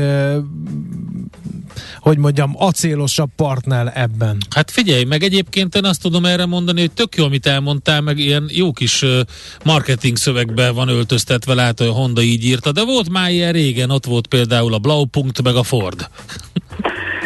hogy 2.00 2.18
mondjam, 2.18 2.52
acélosabb 2.58 3.30
partner 3.36 3.92
ebben. 3.96 4.38
Hát 4.50 4.72
figyelj, 4.72 5.04
meg 5.04 5.24
egyébként 5.24 5.76
én 5.76 5.86
azt 5.86 6.02
tudom 6.02 6.26
erre 6.26 6.46
mondani, 6.46 6.80
hogy 6.80 6.92
tök 6.92 7.16
jó, 7.16 7.26
amit 7.26 7.46
elmondtál, 7.46 8.02
meg 8.02 8.18
ilyen 8.18 8.50
jó 8.52 8.72
kis 8.72 9.06
marketing 9.64 10.18
szövegben 10.18 10.76
van 10.76 10.88
öltöztetve, 10.88 11.54
lehet, 11.54 11.80
hogy 11.80 11.88
a 11.88 11.92
Honda 11.92 12.22
így 12.22 12.46
írta, 12.46 12.72
de 12.72 12.84
volt 12.84 13.10
már 13.10 13.32
ilyen 13.32 13.52
régen, 13.52 13.90
ott 13.90 14.06
volt 14.06 14.28
például 14.28 14.74
a 14.74 14.78
Blaupunkt, 14.78 15.42
meg 15.42 15.56
a 15.56 15.64
Ford. 15.64 16.10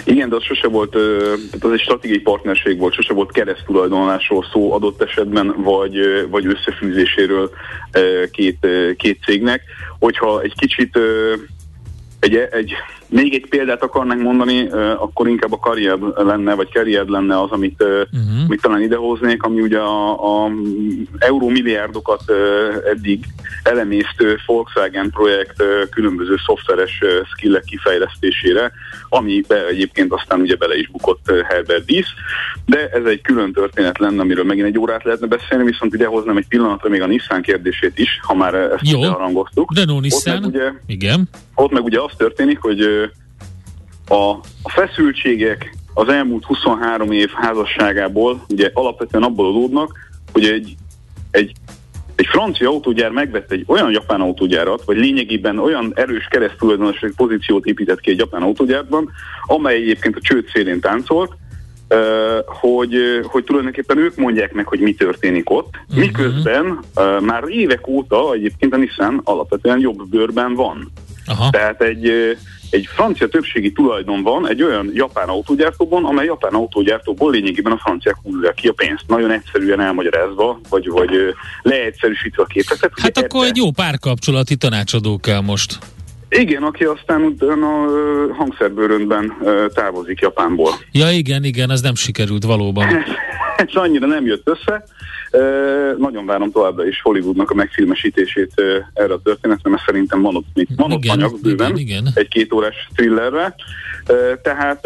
Igen, 0.09 0.29
de 0.29 0.35
az 0.35 0.43
sose 0.43 0.67
volt, 0.67 0.91
tehát 0.91 1.63
az 1.63 1.71
egy 1.71 1.79
stratégiai 1.79 2.19
partnerség 2.19 2.77
volt, 2.77 2.93
sose 2.93 3.13
volt 3.13 3.31
keresztulajdonlásról 3.31 4.45
szó 4.51 4.73
adott 4.73 5.01
esetben, 5.01 5.53
vagy, 5.57 5.97
vagy 6.29 6.45
összefűzéséről 6.45 7.49
két, 8.31 8.67
két 8.97 9.23
cégnek. 9.25 9.61
Hogyha 9.99 10.41
egy 10.41 10.53
kicsit 10.55 10.99
egy, 12.19 12.35
egy 12.35 12.73
még 13.07 13.33
egy 13.33 13.45
példát 13.49 13.83
akarnánk 13.83 14.21
mondani, 14.21 14.67
akkor 14.97 15.27
inkább 15.27 15.53
a 15.53 15.59
karrier 15.59 15.97
lenne, 16.15 16.53
vagy 16.53 16.71
karrier 16.73 17.05
lenne 17.05 17.41
az, 17.41 17.51
amit, 17.51 17.83
uh-huh. 17.83 18.43
amit 18.45 18.61
talán 18.61 18.81
idehoznék, 18.81 19.43
ami 19.43 19.61
ugye 19.61 19.79
a, 19.79 20.43
a 20.43 20.51
eurómilliárdokat 21.19 22.23
eddig 22.91 23.25
elemésztő 23.69 24.39
Volkswagen 24.45 25.09
projekt 25.09 25.63
különböző 25.89 26.35
szoftveres 26.45 27.03
skillek 27.33 27.63
kifejlesztésére, 27.63 28.71
amibe 29.09 29.67
egyébként 29.67 30.13
aztán 30.13 30.39
ugye 30.39 30.55
bele 30.55 30.77
is 30.77 30.89
bukott 30.89 31.31
Herbert 31.47 31.85
Dies, 31.85 32.13
de 32.65 32.89
ez 32.89 33.05
egy 33.05 33.21
külön 33.21 33.53
történet 33.53 33.97
lenne, 33.97 34.21
amiről 34.21 34.43
megint 34.43 34.67
egy 34.67 34.77
órát 34.77 35.03
lehetne 35.03 35.27
beszélni, 35.27 35.63
viszont 35.63 35.93
ide 35.93 36.05
hoznám 36.05 36.37
egy 36.37 36.47
pillanatra 36.47 36.89
még 36.89 37.01
a 37.01 37.05
Nissan 37.05 37.41
kérdését 37.41 37.97
is, 37.99 38.19
ha 38.21 38.33
már 38.33 38.53
ezt 38.53 38.89
Jó, 38.91 39.01
harangoztuk. 39.01 39.75
Renault 39.75 40.01
Nissan, 40.01 40.43
ugye, 40.43 40.71
igen. 40.85 41.29
Ott 41.55 41.71
meg 41.71 41.83
ugye 41.83 41.99
az 42.01 42.11
történik, 42.17 42.59
hogy 42.59 42.81
a, 44.07 44.29
a 44.63 44.69
feszültségek 44.69 45.77
az 45.93 46.07
elmúlt 46.07 46.45
23 46.45 47.11
év 47.11 47.29
házasságából 47.33 48.45
ugye 48.49 48.69
alapvetően 48.73 49.23
abból 49.23 49.47
adódnak, 49.47 49.97
hogy 50.31 50.45
egy, 50.45 50.75
egy, 51.31 51.51
egy 52.19 52.25
francia 52.25 52.69
autógyár 52.69 53.11
megvett 53.11 53.51
egy 53.51 53.63
olyan 53.67 53.91
japán 53.91 54.21
autógyárat, 54.21 54.83
vagy 54.85 54.97
lényegében 54.97 55.59
olyan 55.59 55.91
erős 55.95 56.27
keresztulajdonosi 56.29 57.07
pozíciót 57.15 57.65
épített 57.65 57.99
ki 57.99 58.11
egy 58.11 58.17
japán 58.17 58.41
autógyárban, 58.41 59.09
amely 59.45 59.75
egyébként 59.75 60.15
a 60.15 60.21
csőd 60.21 60.47
szélén 60.53 60.79
táncolt, 60.79 61.31
hogy, 62.45 62.95
hogy 63.23 63.43
tulajdonképpen 63.43 63.97
ők 63.97 64.15
mondják 64.15 64.53
meg, 64.53 64.67
hogy 64.67 64.79
mi 64.79 64.93
történik 64.93 65.49
ott, 65.49 65.75
uh-huh. 65.87 66.05
miközben 66.05 66.79
már 67.21 67.43
évek 67.47 67.87
óta 67.87 68.33
egyébként 68.33 68.73
a 68.73 68.77
Nissan 68.77 69.21
alapvetően 69.23 69.79
jobb 69.79 70.09
bőrben 70.09 70.53
van. 70.53 70.91
Aha. 71.25 71.49
Tehát 71.49 71.81
egy, 71.81 72.37
egy 72.69 72.85
francia 72.93 73.27
többségi 73.27 73.71
tulajdon 73.71 74.23
van 74.23 74.47
egy 74.47 74.63
olyan 74.63 74.91
japán 74.93 75.27
autógyártóban, 75.27 76.05
amely 76.05 76.25
japán 76.25 76.53
autógyártóból 76.53 77.31
lényegében 77.31 77.71
a 77.71 77.77
franciák 77.77 78.15
húzzák 78.23 78.53
ki 78.53 78.67
a 78.67 78.73
pénzt. 78.73 79.03
Nagyon 79.07 79.31
egyszerűen 79.31 79.79
elmagyarázva, 79.79 80.59
vagy, 80.69 80.89
vagy 80.89 81.09
leegyszerűsítve 81.61 82.43
a 82.43 82.45
képletet. 82.45 82.91
Hát 83.01 83.17
akkor 83.17 83.39
ebbe... 83.39 83.49
egy 83.49 83.57
jó 83.57 83.71
párkapcsolati 83.71 84.55
tanácsadó 84.55 85.17
kell 85.17 85.41
most. 85.41 85.77
Igen, 86.29 86.63
aki 86.63 86.83
aztán 86.83 87.35
a 87.39 88.33
hangszerbőröntben 88.33 89.33
távozik 89.73 90.19
Japánból. 90.19 90.71
Ja 90.91 91.11
igen, 91.11 91.43
igen, 91.43 91.71
ez 91.71 91.81
nem 91.81 91.95
sikerült 91.95 92.43
valóban. 92.43 92.87
ez 93.57 93.73
annyira 93.73 94.07
nem 94.07 94.25
jött 94.25 94.47
össze. 94.47 94.83
Nagyon 95.97 96.25
várom 96.25 96.51
továbbra 96.51 96.87
is 96.87 97.01
Hollywoodnak 97.01 97.51
a 97.51 97.53
megfilmesítését 97.55 98.53
erre 98.93 99.13
a 99.13 99.21
történetre, 99.21 99.69
mert 99.69 99.85
szerintem 99.85 100.21
van 100.21 100.35
ott, 100.35 100.45
még, 100.53 100.67
van 100.75 100.91
ott 100.91 101.03
igen, 101.03 101.17
anyag 101.17 101.39
bőven, 101.41 101.77
igen, 101.77 102.01
igen. 102.01 102.11
egy 102.13 102.27
két 102.27 102.53
órás 102.53 102.89
thrillerre. 102.95 103.55
Tehát 104.41 104.85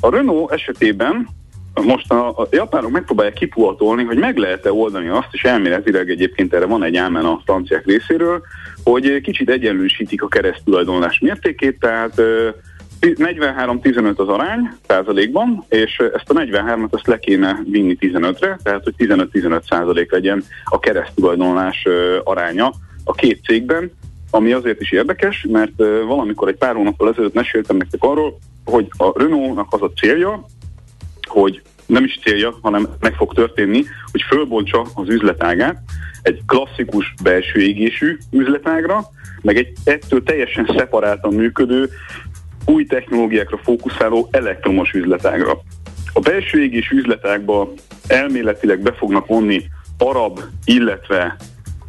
a 0.00 0.10
Renault 0.10 0.50
esetében 0.52 1.28
most 1.74 2.12
a, 2.12 2.28
a 2.28 2.46
japánok 2.50 2.90
megpróbálják 2.90 3.34
kipuhatolni, 3.34 4.02
hogy 4.02 4.18
meg 4.18 4.36
lehet-e 4.36 4.72
oldani 4.72 5.08
azt, 5.08 5.28
és 5.30 5.44
elméletileg 5.44 6.10
egyébként 6.10 6.54
erre 6.54 6.66
van 6.66 6.82
egy 6.82 6.96
álmen 6.96 7.24
a 7.24 7.40
franciák 7.44 7.86
részéről, 7.86 8.42
hogy 8.84 9.20
kicsit 9.20 9.50
egyenlősítik 9.50 10.22
a 10.22 10.28
keresztulajdonlás 10.28 11.18
mértékét, 11.18 11.78
tehát 11.78 12.22
43-15 13.02 14.16
az 14.16 14.28
arány 14.28 14.70
százalékban, 14.86 15.64
és 15.68 15.96
ezt 15.98 16.30
a 16.30 16.34
43-at 16.34 16.94
ezt 16.94 17.06
le 17.06 17.18
kéne 17.18 17.62
vinni 17.70 17.96
15-re, 18.00 18.58
tehát 18.62 18.84
hogy 18.84 18.94
15-15 18.98 19.68
százalék 19.68 20.12
legyen 20.12 20.44
a 20.64 20.78
keresztulajdonlás 20.78 21.86
aránya 22.24 22.72
a 23.04 23.12
két 23.12 23.44
cégben, 23.44 23.90
ami 24.30 24.52
azért 24.52 24.80
is 24.80 24.90
érdekes, 24.90 25.46
mert 25.48 25.76
valamikor 26.06 26.48
egy 26.48 26.56
pár 26.56 26.74
hónappal 26.74 27.08
ezelőtt 27.08 27.34
meséltem 27.34 27.76
nektek 27.76 28.02
arról, 28.02 28.38
hogy 28.64 28.88
a 28.96 29.18
Renault-nak 29.18 29.66
az 29.70 29.82
a 29.82 29.92
célja, 29.96 30.46
hogy 31.26 31.62
nem 31.86 32.04
is 32.04 32.18
célja, 32.22 32.58
hanem 32.62 32.88
meg 33.00 33.14
fog 33.14 33.34
történni, 33.34 33.84
hogy 34.12 34.22
fölbontsa 34.22 34.86
az 34.94 35.08
üzletágát 35.08 35.82
egy 36.22 36.42
klasszikus 36.46 37.14
belső 37.22 37.60
égésű 37.60 38.16
üzletágra, 38.30 39.04
meg 39.42 39.56
egy 39.56 39.72
ettől 39.84 40.22
teljesen 40.22 40.74
szeparáltan 40.76 41.34
működő, 41.34 41.90
új 42.66 42.86
technológiákra 42.86 43.58
fókuszáló 43.62 44.28
elektromos 44.30 44.92
üzletágra. 44.92 45.58
A 46.12 46.20
belső 46.20 46.62
égés 46.62 46.90
üzletágba 46.90 47.72
elméletileg 48.06 48.80
be 48.80 48.92
fognak 48.92 49.26
vonni 49.26 49.62
arab, 49.98 50.40
illetve, 50.64 51.36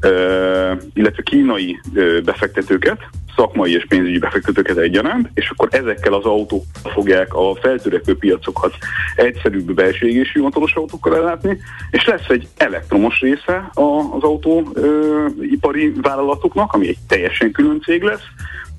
uh, 0.01 0.71
illetve 0.93 1.21
kínai 1.23 1.79
uh, 1.93 2.21
befektetőket, 2.21 2.99
szakmai 3.35 3.73
és 3.73 3.85
pénzügyi 3.87 4.17
befektetőket 4.17 4.77
egyaránt, 4.77 5.29
és 5.33 5.49
akkor 5.49 5.67
ezekkel 5.71 6.13
az 6.13 6.25
autók 6.25 6.63
fogják 6.83 7.33
a 7.33 7.55
feltörekvő 7.61 8.17
piacokat 8.17 8.73
egyszerűbb 9.15 9.73
belső 9.73 10.07
égésű 10.07 10.41
motoros 10.41 10.73
autókkal 10.73 11.15
ellátni, 11.15 11.57
és 11.91 12.05
lesz 12.05 12.27
egy 12.27 12.47
elektromos 12.57 13.19
része 13.19 13.69
az 13.73 14.23
autóipari 14.23 15.93
vállalatoknak, 16.01 16.73
ami 16.73 16.87
egy 16.87 16.97
teljesen 17.07 17.51
külön 17.51 17.81
cég 17.81 18.01
lesz, 18.01 18.23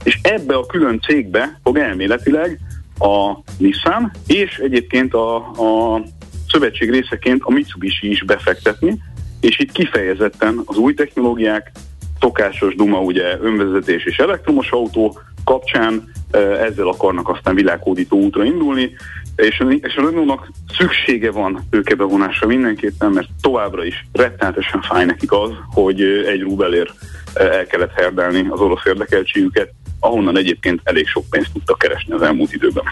és 0.04 0.18
ebbe 0.22 0.54
a 0.54 0.66
külön 0.66 1.00
cégbe 1.00 1.58
fog 1.62 1.78
elméletileg 1.78 2.60
a 2.98 3.38
Nissan, 3.58 4.10
és 4.26 4.58
egyébként 4.58 5.14
a, 5.14 5.36
a 5.36 6.02
szövetség 6.48 6.90
részeként 6.90 7.42
a 7.44 7.50
Mitsubishi 7.50 8.10
is 8.10 8.24
befektetni, 8.24 8.98
és 9.40 9.58
itt 9.58 9.72
kifejezetten 9.72 10.62
az 10.64 10.76
új 10.76 10.94
technológiák, 10.94 11.72
szokásos 12.20 12.74
Duma 12.74 13.00
ugye 13.00 13.38
önvezetés 13.40 14.04
és 14.04 14.16
elektromos 14.16 14.70
autó 14.70 15.18
kapcsán 15.44 16.12
ezzel 16.60 16.88
akarnak 16.88 17.28
aztán 17.28 17.54
világhódító 17.54 18.18
útra 18.18 18.44
indulni, 18.44 18.90
és, 19.36 19.62
és 19.80 19.96
a 19.96 20.02
Renault-nak 20.02 20.50
szüksége 20.78 21.30
van 21.30 21.66
tőkebevonásra 21.70 22.46
mindenképpen, 22.46 23.10
mert 23.10 23.28
továbbra 23.40 23.84
is 23.84 24.06
rettenetesen 24.12 24.82
fáj 24.82 25.04
nekik 25.04 25.32
az, 25.32 25.50
hogy 25.72 26.02
egy 26.02 26.40
rubelért 26.40 26.92
el 27.34 27.66
kellett 27.66 27.92
herdelni 27.92 28.46
az 28.50 28.60
orosz 28.60 28.84
érdekeltségüket, 28.84 29.72
ahonnan 30.04 30.36
egyébként 30.36 30.80
elég 30.84 31.06
sok 31.06 31.24
pénzt 31.30 31.52
tudtak 31.52 31.78
keresni 31.78 32.12
az 32.12 32.22
elmúlt 32.22 32.52
időben. 32.52 32.84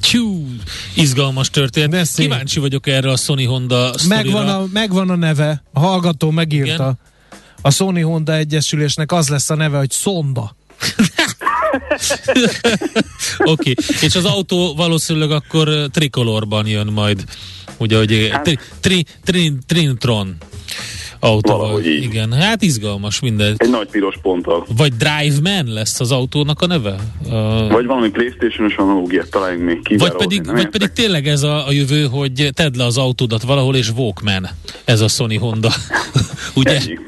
Tyú, 0.00 0.46
izgalmas 0.94 1.50
történet. 1.50 2.08
Kíváncsi 2.14 2.60
vagyok 2.60 2.86
erre 2.86 3.10
a 3.10 3.16
Sony 3.16 3.46
Honda 3.46 3.94
megvan 4.08 4.48
a, 4.48 4.64
megvan 4.72 5.10
a 5.10 5.16
neve, 5.16 5.62
a 5.72 5.80
hallgató 5.80 6.30
megírta. 6.30 6.72
Igen? 6.72 6.98
A 7.62 7.70
Sony 7.70 8.02
Honda 8.02 8.34
Egyesülésnek 8.34 9.12
az 9.12 9.28
lesz 9.28 9.50
a 9.50 9.54
neve, 9.54 9.78
hogy 9.78 9.92
Sonda. 9.92 10.56
Oké, 13.38 13.70
okay. 13.70 13.74
és 14.00 14.14
az 14.14 14.24
autó 14.24 14.74
valószínűleg 14.74 15.30
akkor 15.30 15.88
trikolorban 15.90 16.66
jön 16.66 16.86
majd. 16.86 17.24
Ugye, 17.78 17.96
hogy 17.96 18.28
hát, 18.32 18.42
tri, 18.42 18.58
tri, 18.80 19.04
tri, 19.24 19.52
Trintron 19.66 20.36
autóval. 21.24 21.84
Igen, 21.84 22.32
hát 22.32 22.62
izgalmas 22.62 23.20
minden. 23.20 23.54
Egy 23.56 23.70
nagy 23.70 23.88
piros 23.90 24.14
ponttal. 24.22 24.66
Vagy 24.76 24.92
Drive 24.92 25.40
Man 25.42 25.72
lesz 25.72 26.00
az 26.00 26.12
autónak 26.12 26.60
a 26.60 26.66
neve? 26.66 26.96
Uh, 27.24 27.70
vagy 27.70 27.86
valami 27.86 28.10
Playstation-os 28.10 28.76
analógiát 28.76 29.30
találjunk 29.30 29.64
még 29.64 29.98
Vagy 29.98 30.12
pedig, 30.12 30.46
vagy 30.46 30.68
pedig 30.68 30.88
tényleg 30.92 31.26
ez 31.26 31.42
a, 31.42 31.66
a 31.66 31.72
jövő, 31.72 32.04
hogy 32.04 32.48
tedd 32.54 32.76
le 32.76 32.84
az 32.84 32.98
autódat 32.98 33.42
valahol, 33.42 33.76
és 33.76 33.90
Walkman. 33.90 34.48
Ez 34.84 35.00
a 35.00 35.08
Sony 35.08 35.38
Honda. 35.38 35.70
Ugye? 36.54 36.76
Ennyi. 36.76 36.98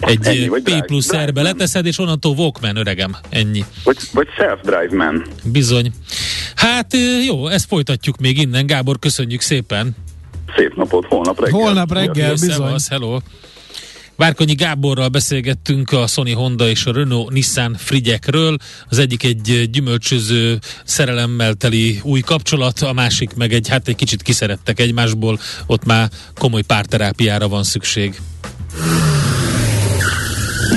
Egy 0.00 0.26
Ennyi, 0.26 0.48
vagy 0.48 0.62
P 0.62 0.86
plusz 0.86 1.16
R-be 1.16 1.42
leteszed, 1.42 1.86
és 1.86 1.98
onnantól 1.98 2.34
Walkman, 2.36 2.76
öregem. 2.76 3.16
Ennyi. 3.28 3.64
Vagy, 3.84 3.96
vagy 4.12 4.28
Self-Drive 4.36 4.96
Man. 4.96 5.24
Bizony. 5.44 5.92
Hát 6.54 6.96
jó, 7.26 7.46
ezt 7.48 7.66
folytatjuk 7.68 8.18
még 8.18 8.38
innen. 8.38 8.66
Gábor, 8.66 8.98
köszönjük 8.98 9.40
szépen. 9.40 9.96
Szép 10.56 10.74
napot, 10.76 11.06
holnap 11.06 11.40
reggel. 11.40 11.60
Holnap 11.60 11.92
reggel, 11.92 12.30
bizony. 12.30 12.50
Szevasz, 12.50 12.88
hello. 12.88 13.18
Várkonyi 14.16 14.54
Gáborral 14.54 15.08
beszélgettünk 15.08 15.92
a 15.92 16.06
Sony 16.06 16.34
Honda 16.34 16.68
és 16.68 16.86
a 16.86 16.92
Renault 16.92 17.32
Nissan 17.32 17.74
Frigyekről. 17.78 18.56
Az 18.88 18.98
egyik 18.98 19.24
egy 19.24 19.70
gyümölcsöző 19.70 20.58
szerelemmel 20.84 21.54
teli 21.54 22.00
új 22.02 22.20
kapcsolat, 22.20 22.80
a 22.80 22.92
másik 22.92 23.34
meg 23.34 23.52
egy, 23.52 23.68
hát 23.68 23.88
egy 23.88 23.96
kicsit 23.96 24.22
kiszerettek 24.22 24.80
egymásból, 24.80 25.38
ott 25.66 25.84
már 25.84 26.08
komoly 26.34 26.62
párterápiára 26.62 27.48
van 27.48 27.62
szükség. 27.62 28.20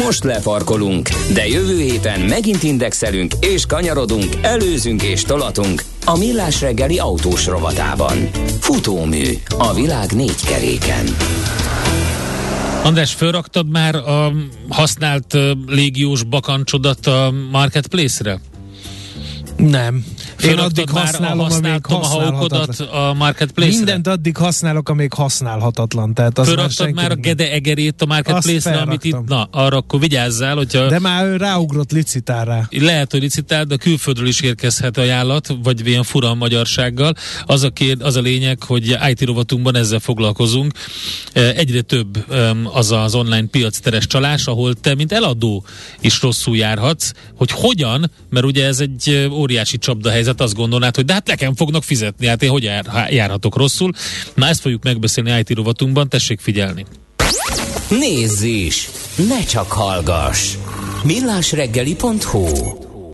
Most 0.05 0.23
lefarkolunk, 0.23 1.09
de 1.33 1.47
jövő 1.47 1.77
héten 1.79 2.19
megint 2.19 2.63
indexelünk 2.63 3.33
és 3.39 3.65
kanyarodunk, 3.65 4.33
előzünk 4.41 5.03
és 5.03 5.23
tolatunk 5.23 5.83
a 6.05 6.17
Millás 6.17 6.61
reggeli 6.61 6.99
autós 6.99 7.45
rovatában. 7.45 8.29
Futómű 8.59 9.23
a 9.57 9.73
világ 9.73 10.11
négy 10.11 10.45
keréken. 10.45 11.05
András, 12.83 13.13
felraktad 13.13 13.69
már 13.69 13.95
a 13.95 14.33
használt 14.69 15.37
légiós 15.67 16.23
bakancsodat 16.23 17.07
a 17.07 17.33
Marketplace-re? 17.51 18.39
Nem. 19.57 20.05
Én 20.43 20.57
addig 20.57 20.89
használom, 20.89 21.39
amíg 21.51 21.85
használhatatlan. 21.85 22.87
a 22.87 23.13
marketplace 23.13 23.75
Mindent 23.77 24.07
addig 24.07 24.37
használok, 24.37 24.89
amíg 24.89 25.13
használhatatlan. 25.13 26.13
Tehát 26.13 26.37
az 26.37 26.47
Fölraktad 26.47 26.85
már, 26.85 26.95
már 26.95 27.11
a 27.11 27.15
Gede 27.15 27.51
Egerét 27.51 28.01
a 28.01 28.05
marketplace-re, 28.05 28.77
amit 28.77 29.03
itt, 29.03 29.27
na, 29.27 29.47
arra 29.51 29.77
akkor 29.77 29.99
vigyázzál, 29.99 30.55
hogyha... 30.55 30.87
De 30.87 30.99
már 30.99 31.25
ő 31.25 31.35
ráugrott 31.35 31.91
licitálra. 31.91 32.67
Lehet, 32.69 33.11
hogy 33.11 33.21
licitál, 33.21 33.65
de 33.65 33.75
külföldről 33.75 34.27
is 34.27 34.41
érkezhet 34.41 34.97
ajánlat, 34.97 35.55
vagy 35.63 35.87
ilyen 35.87 36.03
fura 36.03 36.33
magyarsággal. 36.33 37.13
Az 37.45 37.63
a, 37.63 37.69
kér, 37.69 37.97
az 37.99 38.15
a 38.15 38.21
lényeg, 38.21 38.63
hogy 38.63 38.97
IT 39.09 39.21
rovatunkban 39.21 39.75
ezzel 39.75 39.99
foglalkozunk. 39.99 40.73
E, 41.33 41.41
egyre 41.41 41.81
több 41.81 42.25
az 42.73 42.91
az 42.91 43.15
online 43.15 43.47
piac 43.47 43.79
teres 43.79 44.07
csalás, 44.07 44.47
ahol 44.47 44.73
te, 44.73 44.95
mint 44.95 45.11
eladó 45.11 45.65
is 46.01 46.21
rosszul 46.21 46.57
járhatsz, 46.57 47.11
hogy 47.35 47.51
hogyan, 47.51 48.11
mert 48.29 48.45
ugye 48.45 48.65
ez 48.65 48.79
egy 48.79 49.27
óriási 49.31 49.77
csapdahelyzet, 49.77 50.30
helyzet, 50.31 50.41
azt 50.41 50.55
gondolnád, 50.55 50.95
hogy 50.95 51.05
de 51.05 51.13
hát 51.13 51.27
nekem 51.27 51.55
fognak 51.55 51.83
fizetni, 51.83 52.27
hát 52.27 52.43
én 52.43 52.49
hogy 52.49 52.63
jár, 52.63 53.07
járhatok 53.09 53.55
rosszul. 53.55 53.91
Na 54.33 54.47
ezt 54.47 54.61
fogjuk 54.61 54.83
megbeszélni 54.83 55.37
IT 55.37 55.49
rovatunkban, 55.49 56.09
tessék 56.09 56.39
figyelni. 56.39 56.85
Nézz 57.89 58.41
is! 58.41 58.89
Ne 59.27 59.43
csak 59.43 59.71
hallgass! 59.71 60.55
millásreggeli.hu 61.03 62.90